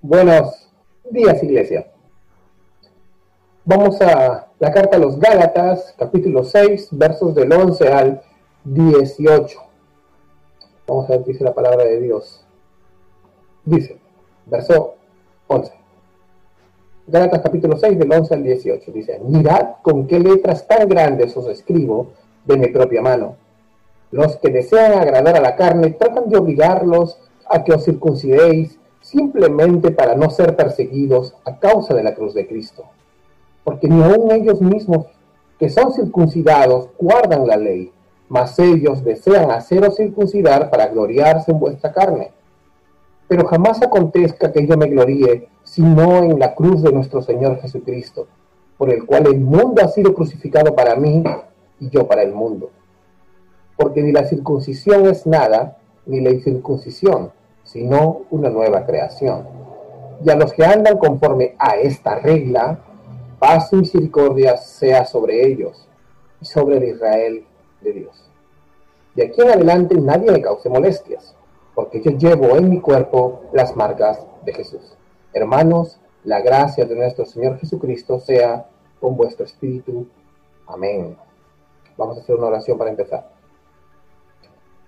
Buenos 0.00 0.70
días, 1.10 1.42
iglesia. 1.42 1.88
Vamos 3.64 4.00
a 4.00 4.46
la 4.60 4.72
carta 4.72 4.96
a 4.96 5.00
los 5.00 5.18
Gálatas, 5.18 5.92
capítulo 5.98 6.44
6, 6.44 6.90
versos 6.92 7.34
del 7.34 7.52
11 7.52 7.88
al 7.88 8.22
18. 8.62 9.60
Vamos 10.86 11.10
a 11.10 11.14
ver 11.14 11.24
dice 11.24 11.42
la 11.42 11.52
palabra 11.52 11.84
de 11.84 12.00
Dios. 12.00 12.44
Dice, 13.64 13.98
verso 14.46 14.94
11. 15.48 15.72
Gálatas 17.08 17.42
capítulo 17.42 17.76
6, 17.76 17.98
del 17.98 18.12
11 18.12 18.34
al 18.34 18.42
18. 18.44 18.92
Dice, 18.92 19.20
mirad 19.24 19.78
con 19.82 20.06
qué 20.06 20.20
letras 20.20 20.68
tan 20.68 20.88
grandes 20.88 21.36
os 21.36 21.48
escribo 21.48 22.12
de 22.44 22.56
mi 22.56 22.68
propia 22.68 23.02
mano. 23.02 23.34
Los 24.12 24.36
que 24.36 24.50
desean 24.50 24.92
agradar 24.92 25.36
a 25.36 25.40
la 25.40 25.56
carne 25.56 25.90
tratan 25.90 26.28
de 26.28 26.38
obligarlos 26.38 27.18
a 27.50 27.64
que 27.64 27.72
os 27.72 27.84
circuncidéis 27.84 28.78
simplemente 29.08 29.90
para 29.90 30.14
no 30.14 30.28
ser 30.28 30.54
perseguidos 30.54 31.34
a 31.46 31.58
causa 31.58 31.94
de 31.94 32.02
la 32.02 32.14
cruz 32.14 32.34
de 32.34 32.46
Cristo. 32.46 32.84
Porque 33.64 33.88
ni 33.88 34.02
aun 34.02 34.30
ellos 34.32 34.60
mismos 34.60 35.06
que 35.58 35.70
son 35.70 35.92
circuncidados 35.92 36.90
guardan 36.98 37.46
la 37.46 37.56
ley, 37.56 37.90
mas 38.28 38.58
ellos 38.58 39.02
desean 39.02 39.50
haceros 39.50 39.96
circuncidar 39.96 40.68
para 40.70 40.88
gloriarse 40.88 41.52
en 41.52 41.58
vuestra 41.58 41.90
carne. 41.90 42.32
Pero 43.28 43.46
jamás 43.46 43.80
acontezca 43.82 44.52
que 44.52 44.66
yo 44.66 44.76
me 44.76 44.88
gloríe, 44.88 45.48
sino 45.64 46.18
en 46.18 46.38
la 46.38 46.54
cruz 46.54 46.82
de 46.82 46.92
nuestro 46.92 47.22
Señor 47.22 47.60
Jesucristo, 47.60 48.26
por 48.76 48.90
el 48.90 49.06
cual 49.06 49.26
el 49.26 49.40
mundo 49.40 49.82
ha 49.82 49.88
sido 49.88 50.12
crucificado 50.12 50.74
para 50.74 50.94
mí 50.96 51.24
y 51.80 51.88
yo 51.88 52.06
para 52.06 52.22
el 52.22 52.32
mundo. 52.32 52.70
Porque 53.74 54.02
ni 54.02 54.12
la 54.12 54.26
circuncisión 54.26 55.06
es 55.06 55.26
nada, 55.26 55.78
ni 56.04 56.20
la 56.20 56.30
incircuncisión, 56.30 57.32
sino 57.68 58.22
una 58.30 58.48
nueva 58.48 58.86
creación. 58.86 59.46
Y 60.24 60.30
a 60.30 60.36
los 60.36 60.52
que 60.54 60.64
andan 60.64 60.96
conforme 60.96 61.54
a 61.58 61.76
esta 61.76 62.18
regla, 62.18 62.78
paz 63.38 63.72
y 63.72 63.76
misericordia 63.76 64.56
sea 64.56 65.04
sobre 65.04 65.46
ellos 65.46 65.86
y 66.40 66.46
sobre 66.46 66.78
el 66.78 66.84
Israel 66.84 67.44
de 67.82 67.92
Dios. 67.92 68.30
De 69.14 69.26
aquí 69.26 69.42
en 69.42 69.50
adelante 69.50 69.94
nadie 69.96 70.32
me 70.32 70.40
cause 70.40 70.68
molestias, 70.70 71.34
porque 71.74 72.00
yo 72.00 72.12
llevo 72.12 72.56
en 72.56 72.70
mi 72.70 72.80
cuerpo 72.80 73.42
las 73.52 73.76
marcas 73.76 74.26
de 74.44 74.54
Jesús. 74.54 74.96
Hermanos, 75.34 76.00
la 76.24 76.40
gracia 76.40 76.86
de 76.86 76.96
nuestro 76.96 77.26
Señor 77.26 77.58
Jesucristo 77.58 78.18
sea 78.18 78.66
con 78.98 79.14
vuestro 79.16 79.44
espíritu. 79.44 80.06
Amén. 80.66 81.16
Vamos 81.98 82.16
a 82.16 82.20
hacer 82.20 82.34
una 82.34 82.46
oración 82.46 82.78
para 82.78 82.90
empezar. 82.90 83.37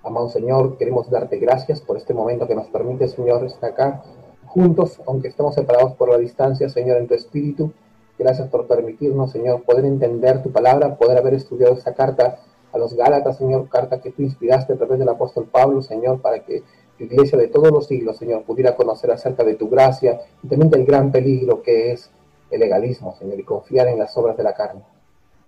Amado 0.02 0.30
Señor, 0.30 0.78
queremos 0.78 1.10
darte 1.10 1.36
gracias 1.36 1.82
por 1.82 1.98
este 1.98 2.14
momento 2.14 2.48
que 2.48 2.54
nos 2.54 2.68
permite, 2.68 3.06
Señor, 3.06 3.44
estar 3.44 3.72
acá 3.72 4.02
juntos, 4.46 4.98
aunque 5.06 5.28
estemos 5.28 5.54
separados 5.54 5.92
por 5.92 6.08
la 6.08 6.16
distancia, 6.16 6.70
Señor, 6.70 6.96
en 6.96 7.06
tu 7.06 7.12
espíritu. 7.12 7.70
Gracias 8.18 8.48
por 8.48 8.66
permitirnos, 8.66 9.30
Señor, 9.30 9.62
poder 9.62 9.84
entender 9.84 10.42
tu 10.42 10.50
palabra, 10.50 10.96
poder 10.96 11.18
haber 11.18 11.34
estudiado 11.34 11.74
esta 11.74 11.92
carta 11.92 12.38
a 12.72 12.78
los 12.78 12.94
Gálatas, 12.94 13.36
Señor, 13.36 13.68
carta 13.68 14.00
que 14.00 14.10
tú 14.10 14.22
inspiraste 14.22 14.72
a 14.72 14.76
través 14.76 14.98
del 14.98 15.08
apóstol 15.10 15.48
Pablo, 15.52 15.82
Señor, 15.82 16.22
para 16.22 16.44
que 16.44 16.62
la 16.98 17.04
iglesia 17.04 17.38
de 17.38 17.48
todos 17.48 17.70
los 17.70 17.86
siglos, 17.86 18.16
Señor, 18.16 18.44
pudiera 18.44 18.74
conocer 18.76 19.10
acerca 19.10 19.44
de 19.44 19.54
tu 19.54 19.68
gracia 19.68 20.22
y 20.42 20.48
también 20.48 20.70
del 20.70 20.86
gran 20.86 21.12
peligro 21.12 21.62
que 21.62 21.92
es 21.92 22.10
el 22.50 22.60
legalismo, 22.60 23.14
Señor, 23.18 23.38
y 23.38 23.44
confiar 23.44 23.88
en 23.88 23.98
las 23.98 24.16
obras 24.16 24.36
de 24.38 24.44
la 24.44 24.54
carne, 24.54 24.82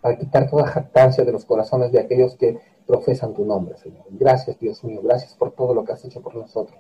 para 0.03 0.19
quitar 0.19 0.50
toda 0.50 0.67
jactancia 0.67 1.25
de 1.25 1.33
los 1.33 1.47
corazones 1.47 1.92
de 1.92 2.00
aquellos 2.00 2.34
que 2.34 2.58
profesan 2.86 3.33
tu 3.33 3.47
nombre, 3.47 3.78
Señor. 3.78 4.03
Gracias, 4.11 4.58
Dios 4.58 4.83
mío, 4.84 5.00
gracias 5.03 5.34
por 5.34 5.53
todo 5.53 5.72
lo 5.72 5.84
que 5.84 5.92
has 5.92 6.05
hecho 6.05 6.20
por 6.20 6.34
nosotros. 6.34 6.78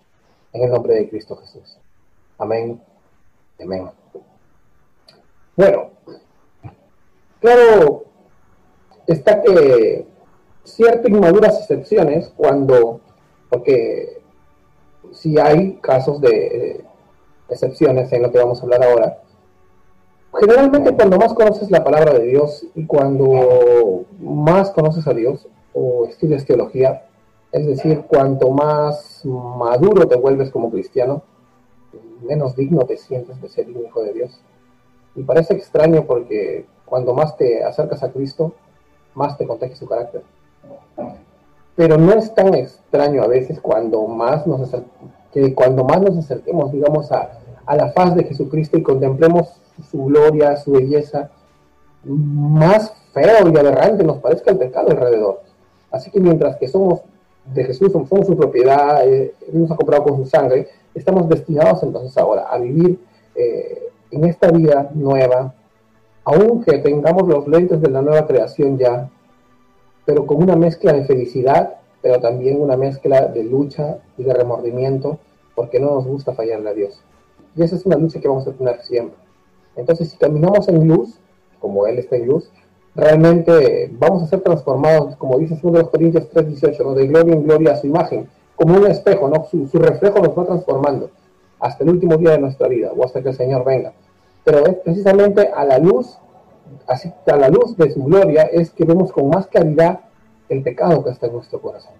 En 0.52 0.64
el 0.64 0.70
nombre 0.70 0.96
de 0.96 1.08
Cristo 1.08 1.36
Jesús. 1.36 1.78
Amén. 2.36 2.82
Amén. 3.62 3.90
Bueno, 5.56 5.90
claro, 7.40 8.04
está 9.06 9.40
que 9.40 10.06
ciertas 10.64 11.08
inmaduras 11.08 11.60
excepciones 11.60 12.32
cuando, 12.36 13.00
porque 13.48 14.20
si 15.12 15.38
hay 15.38 15.74
casos 15.76 16.20
de 16.20 16.84
excepciones 17.48 18.12
en 18.12 18.22
lo 18.22 18.32
que 18.32 18.38
vamos 18.38 18.58
a 18.58 18.62
hablar 18.64 18.82
ahora, 18.82 19.22
generalmente 20.40 20.94
cuando 20.94 21.18
más 21.18 21.34
conoces 21.34 21.70
la 21.70 21.84
palabra 21.84 22.14
de 22.14 22.26
Dios 22.26 22.66
y 22.74 22.86
cuando 22.86 24.04
más 24.20 24.70
conoces 24.70 25.06
a 25.06 25.14
Dios, 25.14 25.48
o 25.74 26.06
estudias 26.06 26.44
teología, 26.44 27.06
es 27.50 27.66
decir, 27.66 28.02
cuanto 28.08 28.50
más 28.50 29.22
maduro 29.24 30.06
te 30.06 30.16
vuelves 30.16 30.50
como 30.50 30.70
cristiano, 30.70 31.22
menos 32.22 32.56
digno 32.56 32.84
te 32.86 32.96
sientes 32.96 33.40
de 33.40 33.48
ser 33.48 33.68
hijo 33.68 34.02
de 34.02 34.12
Dios. 34.12 34.40
Y 35.14 35.22
parece 35.22 35.54
extraño 35.54 36.04
porque 36.06 36.66
cuando 36.86 37.12
más 37.14 37.36
te 37.36 37.64
acercas 37.64 38.02
a 38.02 38.10
Cristo, 38.10 38.52
más 39.14 39.36
te 39.36 39.46
contagia 39.46 39.76
su 39.76 39.86
carácter. 39.86 40.22
Pero 41.76 41.96
no 41.96 42.12
es 42.12 42.34
tan 42.34 42.54
extraño 42.54 43.22
a 43.22 43.26
veces 43.26 43.60
cuando 43.60 44.06
más 44.06 44.46
nos, 44.46 44.70
que 45.32 45.54
cuando 45.54 45.84
más 45.84 46.00
nos 46.00 46.16
acerquemos, 46.16 46.72
digamos, 46.72 47.10
a, 47.12 47.38
a 47.66 47.76
la 47.76 47.92
faz 47.92 48.14
de 48.14 48.24
Jesucristo 48.24 48.78
y 48.78 48.82
contemplemos 48.82 49.60
su 49.90 50.04
gloria, 50.04 50.56
su 50.56 50.72
belleza, 50.72 51.30
más 52.04 52.92
feo 53.12 53.48
y 53.48 53.56
aberrante 53.56 54.04
nos 54.04 54.18
parezca 54.18 54.50
el 54.50 54.58
pecado 54.58 54.90
alrededor. 54.90 55.42
Así 55.90 56.10
que 56.10 56.20
mientras 56.20 56.56
que 56.56 56.68
somos 56.68 57.02
de 57.46 57.64
Jesús, 57.64 57.92
somos, 57.92 58.26
su 58.26 58.36
propiedad, 58.36 59.06
eh, 59.06 59.34
nos 59.52 59.70
ha 59.70 59.76
comprado 59.76 60.04
con 60.04 60.16
su 60.16 60.26
sangre, 60.26 60.68
estamos 60.94 61.28
destinados 61.28 61.82
entonces 61.82 62.16
ahora 62.16 62.46
a 62.50 62.58
vivir 62.58 62.98
eh, 63.34 63.88
en 64.10 64.24
esta 64.24 64.50
vida 64.50 64.90
nueva, 64.94 65.54
aunque 66.24 66.78
tengamos 66.78 67.26
los 67.26 67.48
lentes 67.48 67.80
de 67.80 67.90
la 67.90 68.02
nueva 68.02 68.26
creación 68.26 68.78
ya, 68.78 69.10
pero 70.04 70.26
con 70.26 70.42
una 70.42 70.56
mezcla 70.56 70.92
de 70.92 71.04
felicidad, 71.04 71.74
pero 72.00 72.20
también 72.20 72.60
una 72.60 72.76
mezcla 72.76 73.26
de 73.26 73.44
lucha 73.44 73.98
y 74.16 74.24
de 74.24 74.32
remordimiento, 74.32 75.18
porque 75.54 75.80
no 75.80 75.94
nos 75.94 76.06
gusta 76.06 76.32
fallarle 76.32 76.70
a 76.70 76.74
Dios. 76.74 77.02
Y 77.54 77.62
esa 77.62 77.76
es 77.76 77.86
una 77.86 77.96
lucha 77.96 78.20
que 78.20 78.28
vamos 78.28 78.46
a 78.46 78.52
tener 78.52 78.80
siempre. 78.82 79.16
Entonces, 79.76 80.10
si 80.10 80.16
caminamos 80.16 80.68
en 80.68 80.86
luz, 80.86 81.18
como 81.58 81.86
Él 81.86 81.98
está 81.98 82.16
en 82.16 82.26
luz, 82.26 82.50
realmente 82.94 83.90
vamos 83.98 84.22
a 84.22 84.26
ser 84.26 84.40
transformados, 84.40 85.16
como 85.16 85.38
dice 85.38 85.58
2 85.60 85.88
Corintios 85.88 86.28
3:18, 86.30 86.84
¿no? 86.84 86.94
de 86.94 87.06
gloria 87.06 87.34
en 87.34 87.44
gloria 87.44 87.72
a 87.72 87.76
su 87.76 87.86
imagen, 87.86 88.28
como 88.56 88.76
un 88.76 88.86
espejo, 88.86 89.28
¿no? 89.28 89.44
Su, 89.44 89.78
reflejo 89.78 90.20
nos 90.20 90.38
va 90.38 90.44
transformando 90.44 91.10
hasta 91.58 91.84
el 91.84 91.90
último 91.90 92.16
día 92.16 92.32
de 92.32 92.38
nuestra 92.38 92.68
vida 92.68 92.92
o 92.94 93.04
hasta 93.04 93.22
que 93.22 93.30
el 93.30 93.34
Señor 93.34 93.64
venga. 93.64 93.92
Pero 94.44 94.66
es 94.66 94.74
precisamente 94.76 95.48
a 95.48 95.64
la 95.64 95.78
luz, 95.78 96.18
así 96.86 97.12
a 97.26 97.36
la 97.36 97.48
luz 97.48 97.76
de 97.76 97.90
su 97.90 98.02
gloria, 98.02 98.42
es 98.42 98.70
que 98.70 98.84
vemos 98.84 99.12
con 99.12 99.28
más 99.28 99.46
claridad 99.46 100.00
el 100.48 100.62
pecado 100.62 101.02
que 101.04 101.10
está 101.10 101.26
en 101.26 101.34
nuestro 101.34 101.60
corazón. 101.60 101.94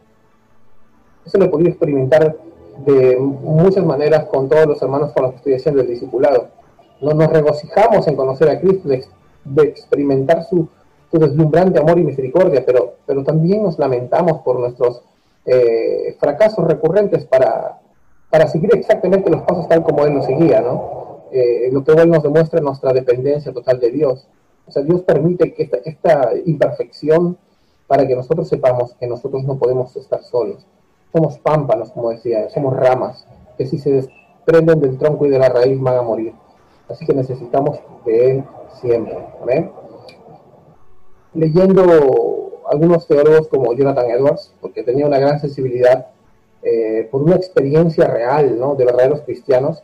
Eso 1.25 1.39
lo 1.39 1.45
he 1.45 1.49
podido 1.49 1.71
experimentar 1.71 2.37
de 2.79 3.17
muchas 3.19 3.85
maneras 3.85 4.25
con 4.27 4.49
todos 4.49 4.67
los 4.67 4.83
hermanos 4.83 5.13
con 5.13 5.25
los 5.25 5.33
que 5.33 5.37
estoy 5.39 5.55
haciendo 5.55 5.83
el 5.83 5.89
discipulado. 5.89 6.49
No 7.01 7.15
nos 7.15 7.29
regocijamos 7.29 8.07
en 8.09 8.17
conocer 8.17 8.49
a 8.49 8.61
Cristo, 8.61 8.89
de 8.89 9.63
experimentar 9.63 10.45
su, 10.45 10.69
su 11.11 11.19
deslumbrante 11.19 11.79
amor 11.79 11.99
y 11.99 12.05
misericordia, 12.05 12.65
pero, 12.65 12.95
pero 13.07 13.23
también 13.23 13.63
nos 13.63 13.79
lamentamos 13.79 14.41
por 14.43 14.59
nuestros 14.59 15.03
eh, 15.45 16.17
fracasos 16.19 16.65
recurrentes 16.67 17.25
para, 17.27 17.81
para 18.31 18.49
seguir 18.49 18.71
exactamente 18.75 19.31
los 19.31 19.43
pasos 19.43 19.69
tal 19.69 19.83
como 19.83 20.07
Él 20.07 20.15
nos 20.15 20.25
seguía, 20.25 20.61
¿no? 20.61 21.21
Eh, 21.33 21.69
lo 21.71 21.85
que 21.85 21.93
Él 21.93 22.11
nos 22.11 22.23
demuestra 22.23 22.59
es 22.59 22.65
nuestra 22.65 22.93
dependencia 22.93 23.53
total 23.53 23.79
de 23.79 23.91
Dios. 23.91 24.27
O 24.67 24.73
sea, 24.73 24.83
Dios 24.83 25.03
permite 25.03 25.53
que 25.53 25.65
esta, 25.65 25.79
esta 25.85 26.31
imperfección 26.47 27.37
para 27.87 28.07
que 28.07 28.17
nosotros 28.17 28.49
sepamos 28.49 28.95
que 28.95 29.07
nosotros 29.07 29.45
no 29.45 29.59
podemos 29.59 29.95
estar 29.97 30.23
solos. 30.23 30.67
Somos 31.13 31.39
pámpanos, 31.39 31.91
como 31.91 32.11
decía, 32.11 32.49
somos 32.51 32.75
ramas, 32.75 33.27
que 33.59 33.67
si 33.67 33.79
se 33.79 33.93
desprenden 33.93 34.81
del 34.81 34.99
tronco 34.99 35.27
y 35.27 35.31
de 35.31 35.39
la 35.39 35.49
raíz 35.49 35.81
van 35.81 35.97
a 35.99 36.03
morir. 36.03 36.33
Así 36.89 37.07
que 37.07 37.15
necesitamos 37.15 37.79
de 38.05 38.31
Él 38.31 38.45
siempre. 38.81 39.19
Leyendo 41.35 42.53
algunos 42.71 43.07
teólogos 43.07 43.49
como 43.49 43.73
Jonathan 43.75 44.11
Edwards, 44.11 44.55
porque 44.61 44.83
tenía 44.83 45.07
una 45.07 45.19
gran 45.19 45.41
sensibilidad 45.41 46.09
eh, 46.63 47.09
por 47.11 47.23
una 47.23 47.37
experiencia 47.37 48.07
real 48.07 48.59
¿no? 48.59 48.75
de 48.75 48.85
verdaderos 48.85 49.23
cristianos, 49.23 49.83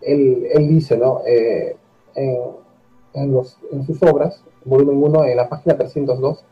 él, 0.00 0.46
él 0.52 0.68
dice 0.68 0.96
¿no? 0.96 1.22
Eh, 1.26 1.76
en, 2.14 3.32
los, 3.32 3.58
en, 3.72 3.84
sus 3.86 4.02
obras, 4.02 4.42
volumen 4.64 5.02
1, 5.02 5.24
en 5.24 5.36
la 5.36 5.48
página 5.48 5.76
302, 5.76 6.44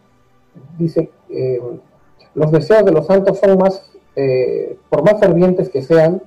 dice, 0.79 1.11
eh, 1.31 1.61
los 2.35 2.53
deseos 2.53 2.85
de 2.85 2.93
los 2.93 3.07
santos 3.07 3.39
son 3.39 3.59
más, 3.59 3.91
por 4.89 5.03
más 5.03 5.21
fervientes 5.21 5.69
que 5.69 5.83
sean, 5.83 6.23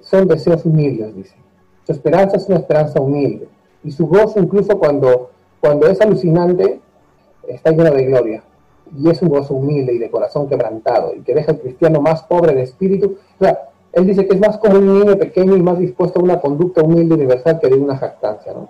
son 0.00 0.28
deseos 0.28 0.64
humildes, 0.64 1.14
dice. 1.14 1.36
Su 1.86 1.92
esperanza 1.92 2.36
es 2.36 2.48
una 2.48 2.58
esperanza 2.58 3.00
humilde. 3.00 3.48
Y 3.82 3.92
su 3.92 4.06
gozo 4.06 4.40
incluso 4.40 4.78
cuando, 4.78 5.30
cuando 5.60 5.86
es 5.86 6.00
alucinante, 6.00 6.80
está 7.46 7.70
lleno 7.70 7.90
de 7.90 8.06
gloria 8.06 8.42
y 8.96 9.10
es 9.10 9.20
un 9.22 9.28
gozo 9.28 9.54
humilde 9.54 9.92
y 9.92 9.98
de 9.98 10.10
corazón 10.10 10.48
quebrantado 10.48 11.14
y 11.14 11.20
que 11.20 11.34
deja 11.34 11.52
al 11.52 11.60
cristiano 11.60 12.00
más 12.00 12.22
pobre 12.22 12.54
de 12.54 12.62
espíritu. 12.62 13.16
O 13.40 13.46
él 13.92 14.06
dice 14.06 14.26
que 14.26 14.34
es 14.34 14.40
más 14.40 14.58
como 14.58 14.78
un 14.78 15.00
niño 15.00 15.16
pequeño 15.16 15.56
y 15.56 15.62
más 15.62 15.78
dispuesto 15.78 16.20
a 16.20 16.22
una 16.22 16.40
conducta 16.40 16.82
humilde 16.82 17.14
y 17.14 17.18
universal 17.18 17.58
que 17.60 17.68
de 17.68 17.76
una 17.76 17.96
jactancia, 17.96 18.52
¿no? 18.52 18.68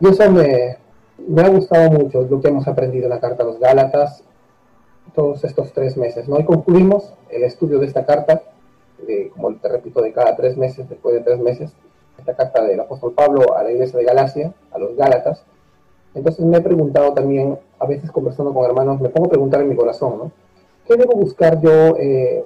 Y 0.00 0.08
eso 0.08 0.30
me, 0.30 0.78
me 1.28 1.42
ha 1.42 1.48
gustado 1.48 1.90
mucho, 1.90 2.22
lo 2.22 2.40
que 2.40 2.48
hemos 2.48 2.66
aprendido 2.66 3.04
en 3.04 3.10
la 3.10 3.20
Carta 3.20 3.42
a 3.42 3.46
los 3.46 3.58
Gálatas 3.58 4.24
todos 5.14 5.44
estos 5.44 5.72
tres 5.72 5.96
meses, 5.96 6.28
¿no? 6.28 6.38
Y 6.38 6.44
concluimos 6.44 7.12
el 7.30 7.44
estudio 7.44 7.78
de 7.78 7.86
esta 7.86 8.04
carta, 8.04 8.42
como 9.34 9.54
te 9.54 9.68
repito, 9.68 10.02
de 10.02 10.12
cada 10.12 10.36
tres 10.36 10.56
meses, 10.56 10.88
después 10.88 11.14
de 11.14 11.22
tres 11.22 11.38
meses, 11.38 11.72
esta 12.18 12.34
carta 12.34 12.62
del 12.62 12.78
apóstol 12.80 13.12
Pablo 13.12 13.56
a 13.56 13.62
la 13.62 13.72
iglesia 13.72 13.98
de 13.98 14.04
Galacia, 14.04 14.52
a 14.72 14.78
los 14.78 14.96
Gálatas. 14.96 15.42
Entonces 16.14 16.44
me 16.44 16.58
he 16.58 16.60
preguntado 16.60 17.12
también, 17.12 17.58
a 17.78 17.86
veces 17.86 18.10
conversando 18.10 18.52
con 18.52 18.64
hermanos, 18.64 19.00
me 19.00 19.08
pongo 19.08 19.26
a 19.26 19.30
preguntar 19.30 19.60
en 19.62 19.68
mi 19.68 19.76
corazón, 19.76 20.18
¿no? 20.18 20.32
¿Qué 20.86 20.96
debo 20.96 21.12
buscar 21.14 21.60
yo 21.60 21.96
eh, 21.98 22.44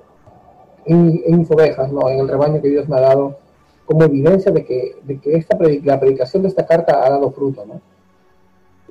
en, 0.84 1.38
mis 1.38 1.50
ovejas, 1.50 1.90
¿no? 1.90 2.08
en 2.10 2.20
el 2.20 2.28
rebaño 2.28 2.60
que 2.60 2.68
Dios 2.68 2.88
me 2.88 2.96
ha 2.96 3.00
dado, 3.00 3.38
como 3.86 4.04
evidencia 4.04 4.52
de 4.52 4.64
que, 4.64 4.96
de 5.02 5.18
que 5.18 5.36
esta 5.36 5.56
la 5.82 5.98
predicación 6.00 6.42
de 6.42 6.48
esta 6.48 6.66
carta 6.66 7.04
ha 7.04 7.10
dado 7.10 7.30
fruto. 7.30 7.64
¿no? 7.64 7.80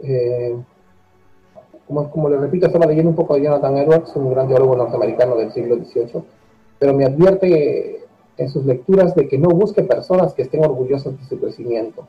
Eh, 0.01 0.55
como, 1.87 2.09
como 2.09 2.29
le 2.29 2.37
repito, 2.37 2.67
estaba 2.67 2.85
leyendo 2.85 3.09
un 3.09 3.15
poco 3.15 3.35
de 3.35 3.43
Jonathan 3.43 3.77
Edwards, 3.77 4.15
un 4.15 4.31
gran 4.31 4.47
teólogo 4.47 4.75
norteamericano 4.75 5.35
del 5.35 5.51
siglo 5.51 5.75
XVIII, 5.75 6.23
pero 6.79 6.93
me 6.93 7.05
advierte 7.05 8.03
en 8.37 8.49
sus 8.49 8.65
lecturas 8.65 9.15
de 9.15 9.27
que 9.27 9.37
no 9.37 9.49
busque 9.49 9.83
personas 9.83 10.33
que 10.33 10.43
estén 10.43 10.63
orgullosas 10.63 11.17
de 11.17 11.23
su 11.25 11.39
crecimiento. 11.39 12.07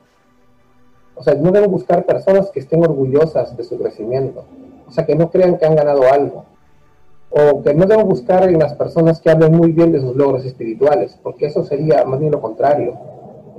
O 1.15 1.23
sea, 1.23 1.35
no 1.35 1.51
debo 1.51 1.67
buscar 1.67 2.05
personas 2.05 2.49
que 2.49 2.59
estén 2.59 2.83
orgullosas 2.83 3.55
de 3.55 3.63
su 3.63 3.77
crecimiento. 3.77 4.43
O 4.87 4.91
sea, 4.91 5.05
que 5.05 5.15
no 5.15 5.29
crean 5.29 5.57
que 5.57 5.65
han 5.65 5.75
ganado 5.75 6.03
algo 6.11 6.45
o 7.37 7.61
que 7.61 7.73
no 7.73 7.85
debo 7.85 8.05
buscar 8.05 8.47
en 8.47 8.59
las 8.59 8.73
personas 8.75 9.19
que 9.19 9.29
hablen 9.29 9.51
muy 9.51 9.73
bien 9.73 9.91
de 9.91 9.99
sus 9.99 10.15
logros 10.15 10.45
espirituales, 10.45 11.19
porque 11.21 11.47
eso 11.47 11.65
sería 11.65 12.05
más 12.05 12.19
bien 12.19 12.31
lo 12.31 12.39
contrario. 12.39 12.93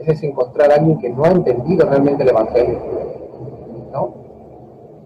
Es 0.07 0.23
encontrar 0.23 0.71
a 0.71 0.77
alguien 0.77 0.99
que 0.99 1.11
no 1.11 1.25
ha 1.25 1.31
entendido 1.31 1.87
realmente 1.87 2.23
el 2.23 2.31
Evangelio. 2.31 2.79
¿no? 3.93 4.26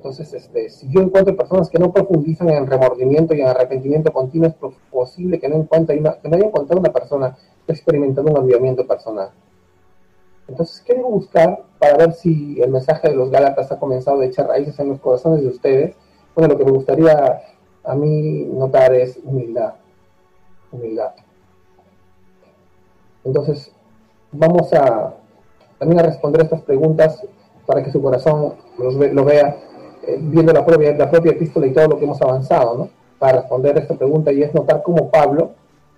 Entonces, 0.00 0.32
este, 0.32 0.70
si 0.70 0.88
yo 0.88 1.02
encuentro 1.02 1.36
personas 1.36 1.68
que 1.68 1.78
no 1.78 1.92
profundizan 1.92 2.48
en 2.48 2.66
remordimiento 2.66 3.34
y 3.34 3.42
en 3.42 3.48
arrepentimiento 3.48 4.10
continuo, 4.10 4.48
es 4.48 4.54
posible 4.90 5.38
que 5.38 5.46
no, 5.46 5.56
encuentre 5.56 5.94
que 5.94 6.28
no 6.30 6.36
haya 6.36 6.46
encontrado 6.46 6.80
una 6.80 6.90
persona 6.90 7.36
experimentando 7.68 8.32
un 8.32 8.38
avivamiento 8.38 8.86
personal. 8.86 9.28
Entonces, 10.48 10.80
¿qué 10.80 10.94
debo 10.94 11.10
buscar 11.10 11.64
para 11.78 11.98
ver 11.98 12.14
si 12.14 12.58
el 12.62 12.70
mensaje 12.70 13.10
de 13.10 13.14
los 13.14 13.28
Gálatas 13.28 13.70
ha 13.72 13.78
comenzado 13.78 14.22
a 14.22 14.24
echar 14.24 14.46
raíces 14.46 14.78
en 14.78 14.88
los 14.88 15.00
corazones 15.00 15.42
de 15.42 15.48
ustedes? 15.48 15.94
Bueno, 16.34 16.54
lo 16.54 16.58
que 16.58 16.64
me 16.64 16.72
gustaría 16.72 17.42
a 17.84 17.94
mí 17.94 18.46
notar 18.54 18.94
es 18.94 19.20
humildad. 19.22 19.74
Humildad. 20.72 21.10
Entonces, 23.22 23.70
vamos 24.32 24.72
a 24.72 25.14
también 25.78 26.00
a 26.00 26.04
responder 26.04 26.40
estas 26.40 26.62
preguntas 26.62 27.22
para 27.66 27.84
que 27.84 27.92
su 27.92 28.00
corazón 28.00 28.54
lo 28.78 29.24
vea, 29.24 29.58
viendo 30.20 30.52
la 30.52 30.64
propia, 30.64 30.96
la 30.96 31.10
propia 31.10 31.32
epístola 31.32 31.66
y 31.66 31.72
todo 31.72 31.88
lo 31.88 31.98
que 31.98 32.04
hemos 32.04 32.20
avanzado, 32.22 32.76
¿no? 32.76 32.88
Para 33.18 33.40
responder 33.40 33.76
esta 33.78 33.94
pregunta 33.94 34.32
y 34.32 34.42
es 34.42 34.54
notar 34.54 34.82
cómo 34.82 35.10
Pablo, 35.10 35.52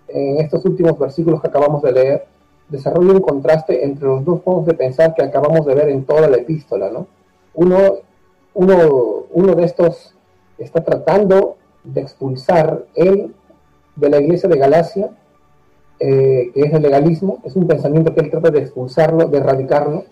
en 0.09 0.39
estos 0.39 0.65
últimos 0.65 0.99
versículos 0.99 1.41
que 1.41 1.49
acabamos 1.49 1.83
de 1.83 1.93
leer, 1.93 2.27
desarrolla 2.69 3.13
un 3.13 3.21
contraste 3.21 3.85
entre 3.85 4.07
los 4.07 4.25
dos 4.25 4.41
modos 4.45 4.67
de 4.67 4.75
pensar 4.75 5.15
que 5.15 5.23
acabamos 5.23 5.67
de 5.67 5.75
ver 5.75 5.89
en 5.89 6.05
toda 6.05 6.29
la 6.29 6.37
epístola, 6.39 6.91
¿no? 6.91 7.07
Uno, 7.55 7.97
uno, 8.55 9.27
uno 9.31 9.55
de 9.55 9.65
estos 9.65 10.15
está 10.59 10.83
tratando 10.83 11.57
de 11.85 12.01
expulsar 12.01 12.85
él 12.95 13.35
de 13.97 14.09
la 14.09 14.21
iglesia 14.21 14.49
de 14.49 14.59
Galacia, 14.59 15.11
eh, 15.99 16.51
que 16.53 16.61
es 16.61 16.73
el 16.73 16.83
legalismo, 16.83 17.39
es 17.45 17.55
un 17.55 17.67
pensamiento 17.67 18.15
que 18.15 18.21
él 18.21 18.31
trata 18.31 18.51
de 18.51 18.61
expulsarlo, 18.61 19.29
de 19.29 19.39
erradicarlo, 19.39 20.05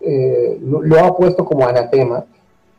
eh, 0.00 0.58
lo, 0.60 1.04
ha 1.04 1.16
puesto 1.16 1.44
como 1.44 1.66
anatema, 1.66 2.26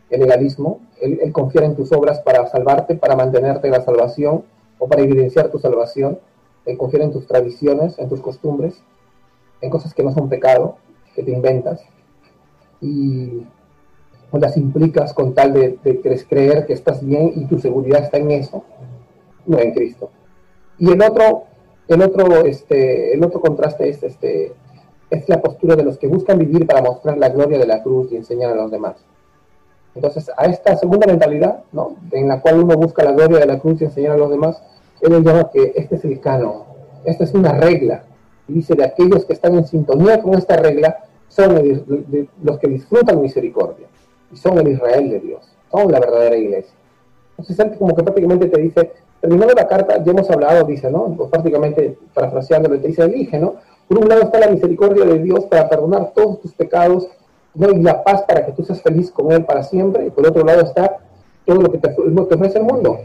el 0.10 0.22
legalismo, 0.22 0.80
él, 1.02 1.20
él 1.22 1.32
confía 1.32 1.64
en 1.66 1.76
tus 1.76 1.92
obras 1.92 2.20
para 2.20 2.48
salvarte, 2.48 2.96
para 2.96 3.16
mantenerte 3.16 3.68
en 3.68 3.74
la 3.74 3.82
salvación 3.82 4.44
o 4.78 4.88
para 4.88 5.04
evidenciar 5.04 5.50
tu 5.50 5.60
salvación, 5.60 6.20
él 6.66 6.78
confía 6.78 7.04
en 7.04 7.12
tus 7.12 7.28
tradiciones, 7.28 7.98
en 8.00 8.10
tus 8.10 8.22
costumbres, 8.22 8.82
en 9.62 9.70
cosas 9.70 9.94
que 9.94 10.04
no 10.04 10.14
son 10.14 10.30
pecado, 10.30 10.78
que 11.16 11.24
te 11.24 11.32
inventas, 11.32 11.82
y 12.82 13.44
o 14.32 14.38
las 14.38 14.58
implicas 14.58 15.14
con 15.14 15.34
tal 15.34 15.54
de, 15.54 15.78
creer 16.30 16.66
que 16.66 16.74
estás 16.74 17.04
bien 17.04 17.34
y 17.36 17.46
tu 17.46 17.58
seguridad 17.60 18.04
está 18.04 18.18
en 18.18 18.32
eso, 18.32 18.64
no 19.46 19.60
en 19.60 19.74
Cristo. 19.74 20.12
Y 20.78 20.92
el 20.92 21.02
otro, 21.02 21.46
el 21.88 22.02
otro, 22.02 22.46
este, 22.46 23.14
el 23.14 23.24
otro 23.24 23.42
contraste 23.42 23.90
es, 23.90 24.04
este, 24.04 24.54
es 25.10 25.28
la 25.28 25.42
postura 25.42 25.76
de 25.76 25.84
los 25.84 25.98
que 25.98 26.08
buscan 26.08 26.38
vivir 26.38 26.68
para 26.68 26.82
mostrar 26.82 27.18
la 27.18 27.30
gloria 27.30 27.58
de 27.58 27.66
la 27.66 27.82
cruz 27.82 28.12
y 28.12 28.18
enseñar 28.18 28.52
a 28.52 28.56
los 28.56 28.72
demás. 28.72 28.98
Entonces, 30.00 30.32
a 30.38 30.46
esta 30.46 30.78
segunda 30.78 31.06
mentalidad, 31.08 31.60
¿no? 31.74 31.98
en 32.12 32.30
la 32.30 32.40
cual 32.40 32.64
uno 32.64 32.78
busca 32.78 33.04
la 33.04 33.12
gloria 33.12 33.40
de 33.40 33.46
la 33.46 33.60
cruz 33.60 33.82
y 33.82 33.84
enseñar 33.84 34.14
a 34.14 34.18
los 34.18 34.30
demás, 34.30 34.62
él 35.02 35.22
llama 35.22 35.50
que 35.52 35.74
este 35.76 35.98
es 35.98 36.06
el 36.06 36.22
canon, 36.22 36.64
esta 37.04 37.26
es 37.26 37.34
una 37.34 37.52
regla. 37.52 38.04
Y 38.48 38.54
dice, 38.54 38.76
de 38.76 38.86
aquellos 38.86 39.26
que 39.26 39.34
están 39.34 39.56
en 39.56 39.68
sintonía 39.68 40.22
con 40.22 40.36
esta 40.36 40.56
regla, 40.56 41.04
son 41.28 41.62
los 42.42 42.60
que 42.60 42.68
disfrutan 42.70 43.22
misericordia 43.22 43.88
y 44.32 44.38
son 44.38 44.58
el 44.60 44.70
Israel 44.70 45.10
de 45.10 45.20
Dios, 45.20 45.54
son 45.70 45.92
la 45.92 46.00
verdadera 46.00 46.38
iglesia. 46.38 46.74
Entonces 47.32 47.60
él 47.60 47.78
como 47.78 47.94
que 47.94 48.02
prácticamente 48.04 48.48
te 48.48 48.62
dice, 48.62 48.94
terminando 49.20 49.54
la 49.54 49.68
carta, 49.68 50.02
ya 50.02 50.12
hemos 50.14 50.30
hablado, 50.30 50.64
dice, 50.64 50.90
¿no? 50.90 51.14
Pues 51.18 51.30
prácticamente 51.30 51.98
parafraseándolo, 52.14 52.80
te 52.80 52.88
dice, 52.88 53.04
elige, 53.04 53.38
¿no? 53.38 53.56
Por 53.90 54.00
un 54.00 54.08
lado 54.08 54.22
está 54.22 54.40
la 54.40 54.48
misericordia 54.48 55.04
de 55.04 55.20
Dios 55.20 55.44
para 55.46 55.68
perdonar 55.68 56.14
todos 56.16 56.40
tus 56.40 56.54
pecados, 56.54 57.10
¿no? 57.54 57.72
Y 57.72 57.82
la 57.82 58.04
paz 58.04 58.24
para 58.24 58.46
que 58.46 58.52
tú 58.52 58.64
seas 58.64 58.82
feliz 58.82 59.12
con 59.12 59.32
Él 59.32 59.46
para 59.46 59.64
siempre, 59.64 60.06
y 60.06 60.10
por 60.10 60.28
otro 60.28 60.44
lado 60.44 60.62
está 60.62 60.98
todo 61.46 61.62
lo 61.62 61.72
que 61.72 61.78
te, 61.78 61.96
lo 61.98 62.28
que 62.28 62.36
ofrece 62.36 62.60
el 62.60 62.66
mundo. 62.66 63.00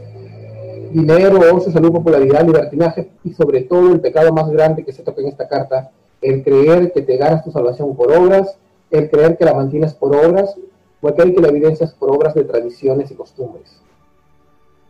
Dinero, 0.91 1.39
ocio, 1.53 1.71
salud, 1.71 1.91
popularidad, 1.91 2.45
libertinaje, 2.45 3.11
y 3.23 3.33
sobre 3.33 3.61
todo 3.61 3.91
el 3.91 3.99
pecado 3.99 4.31
más 4.31 4.49
grande 4.49 4.83
que 4.83 4.93
se 4.93 5.03
toca 5.03 5.21
en 5.21 5.27
esta 5.27 5.47
carta, 5.47 5.91
el 6.21 6.43
creer 6.43 6.91
que 6.93 7.01
te 7.01 7.17
ganas 7.17 7.43
tu 7.43 7.51
salvación 7.51 7.95
por 7.95 8.11
obras, 8.11 8.57
el 8.91 9.09
creer 9.09 9.37
que 9.37 9.45
la 9.45 9.53
mantienes 9.53 9.93
por 9.93 10.15
obras, 10.15 10.55
o 11.01 11.07
aquel 11.07 11.35
que 11.35 11.41
la 11.41 11.49
evidencias 11.49 11.93
por 11.93 12.09
obras 12.11 12.33
de 12.33 12.43
tradiciones 12.45 13.11
y 13.11 13.15
costumbres. 13.15 13.79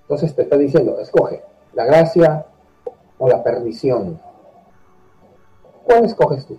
Entonces 0.02 0.36
te 0.36 0.44
está 0.44 0.58
diciendo, 0.58 1.00
escoge 1.00 1.42
la 1.74 1.86
gracia 1.86 2.46
o 3.18 3.28
la 3.28 3.44
perdición. 3.44 4.20
¿Cuál 5.84 6.06
escoges 6.06 6.46
tú? 6.46 6.58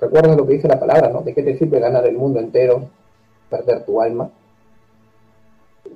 Recuerda 0.00 0.36
lo 0.36 0.46
que 0.46 0.54
dice 0.54 0.68
la 0.68 0.78
palabra, 0.78 1.08
¿no? 1.08 1.22
¿De 1.22 1.34
qué 1.34 1.42
te 1.42 1.56
sirve 1.58 1.80
ganar 1.80 2.06
el 2.06 2.16
mundo 2.16 2.38
entero, 2.38 2.88
perder 3.50 3.84
tu 3.84 4.00
alma? 4.00 4.30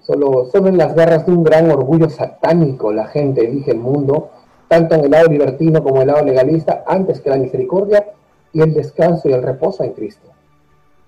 Solo, 0.03 0.47
solo 0.51 0.69
en 0.69 0.79
las 0.79 0.95
garras 0.95 1.27
de 1.27 1.33
un 1.33 1.45
gran 1.45 1.71
orgullo 1.71 2.09
satánico 2.09 2.93
la 2.93 3.07
gente 3.07 3.45
elige 3.45 3.71
el 3.71 3.79
mundo, 3.79 4.31
tanto 4.67 4.95
en 4.95 5.05
el 5.05 5.11
lado 5.11 5.29
libertino 5.29 5.83
como 5.83 5.97
en 5.97 6.03
el 6.03 6.09
lado 6.09 6.25
legalista, 6.25 6.83
antes 6.87 7.21
que 7.21 7.31
la 7.31 7.37
misericordia 7.37 8.07
y 8.53 8.61
el 8.61 8.75
descanso 8.75 9.29
y 9.29 9.33
el 9.33 9.43
reposo 9.43 9.85
en 9.85 9.93
Cristo. 9.93 10.29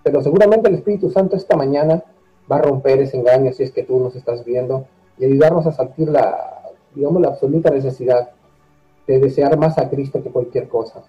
Pero 0.03 0.23
seguramente 0.23 0.69
el 0.69 0.77
Espíritu 0.77 1.11
Santo 1.11 1.35
esta 1.35 1.57
mañana 1.57 2.03
va 2.51 2.57
a 2.57 2.63
romper 2.63 3.01
ese 3.01 3.17
engaño 3.17 3.53
si 3.53 3.63
es 3.65 3.73
que 3.73 3.83
tú 3.83 3.99
nos 3.99 4.15
estás 4.15 4.45
viendo 4.45 4.87
y 5.19 5.25
ayudarnos 5.25 5.67
a 5.67 5.73
sentir 5.73 6.09
la, 6.09 6.63
digamos, 6.95 7.23
la 7.23 7.29
absoluta 7.29 7.71
necesidad 7.71 8.31
de 9.07 9.19
desear 9.19 9.57
más 9.57 9.79
a 9.79 9.89
Cristo 9.89 10.23
que 10.23 10.31
cualquier 10.31 10.69
cosa. 10.69 11.03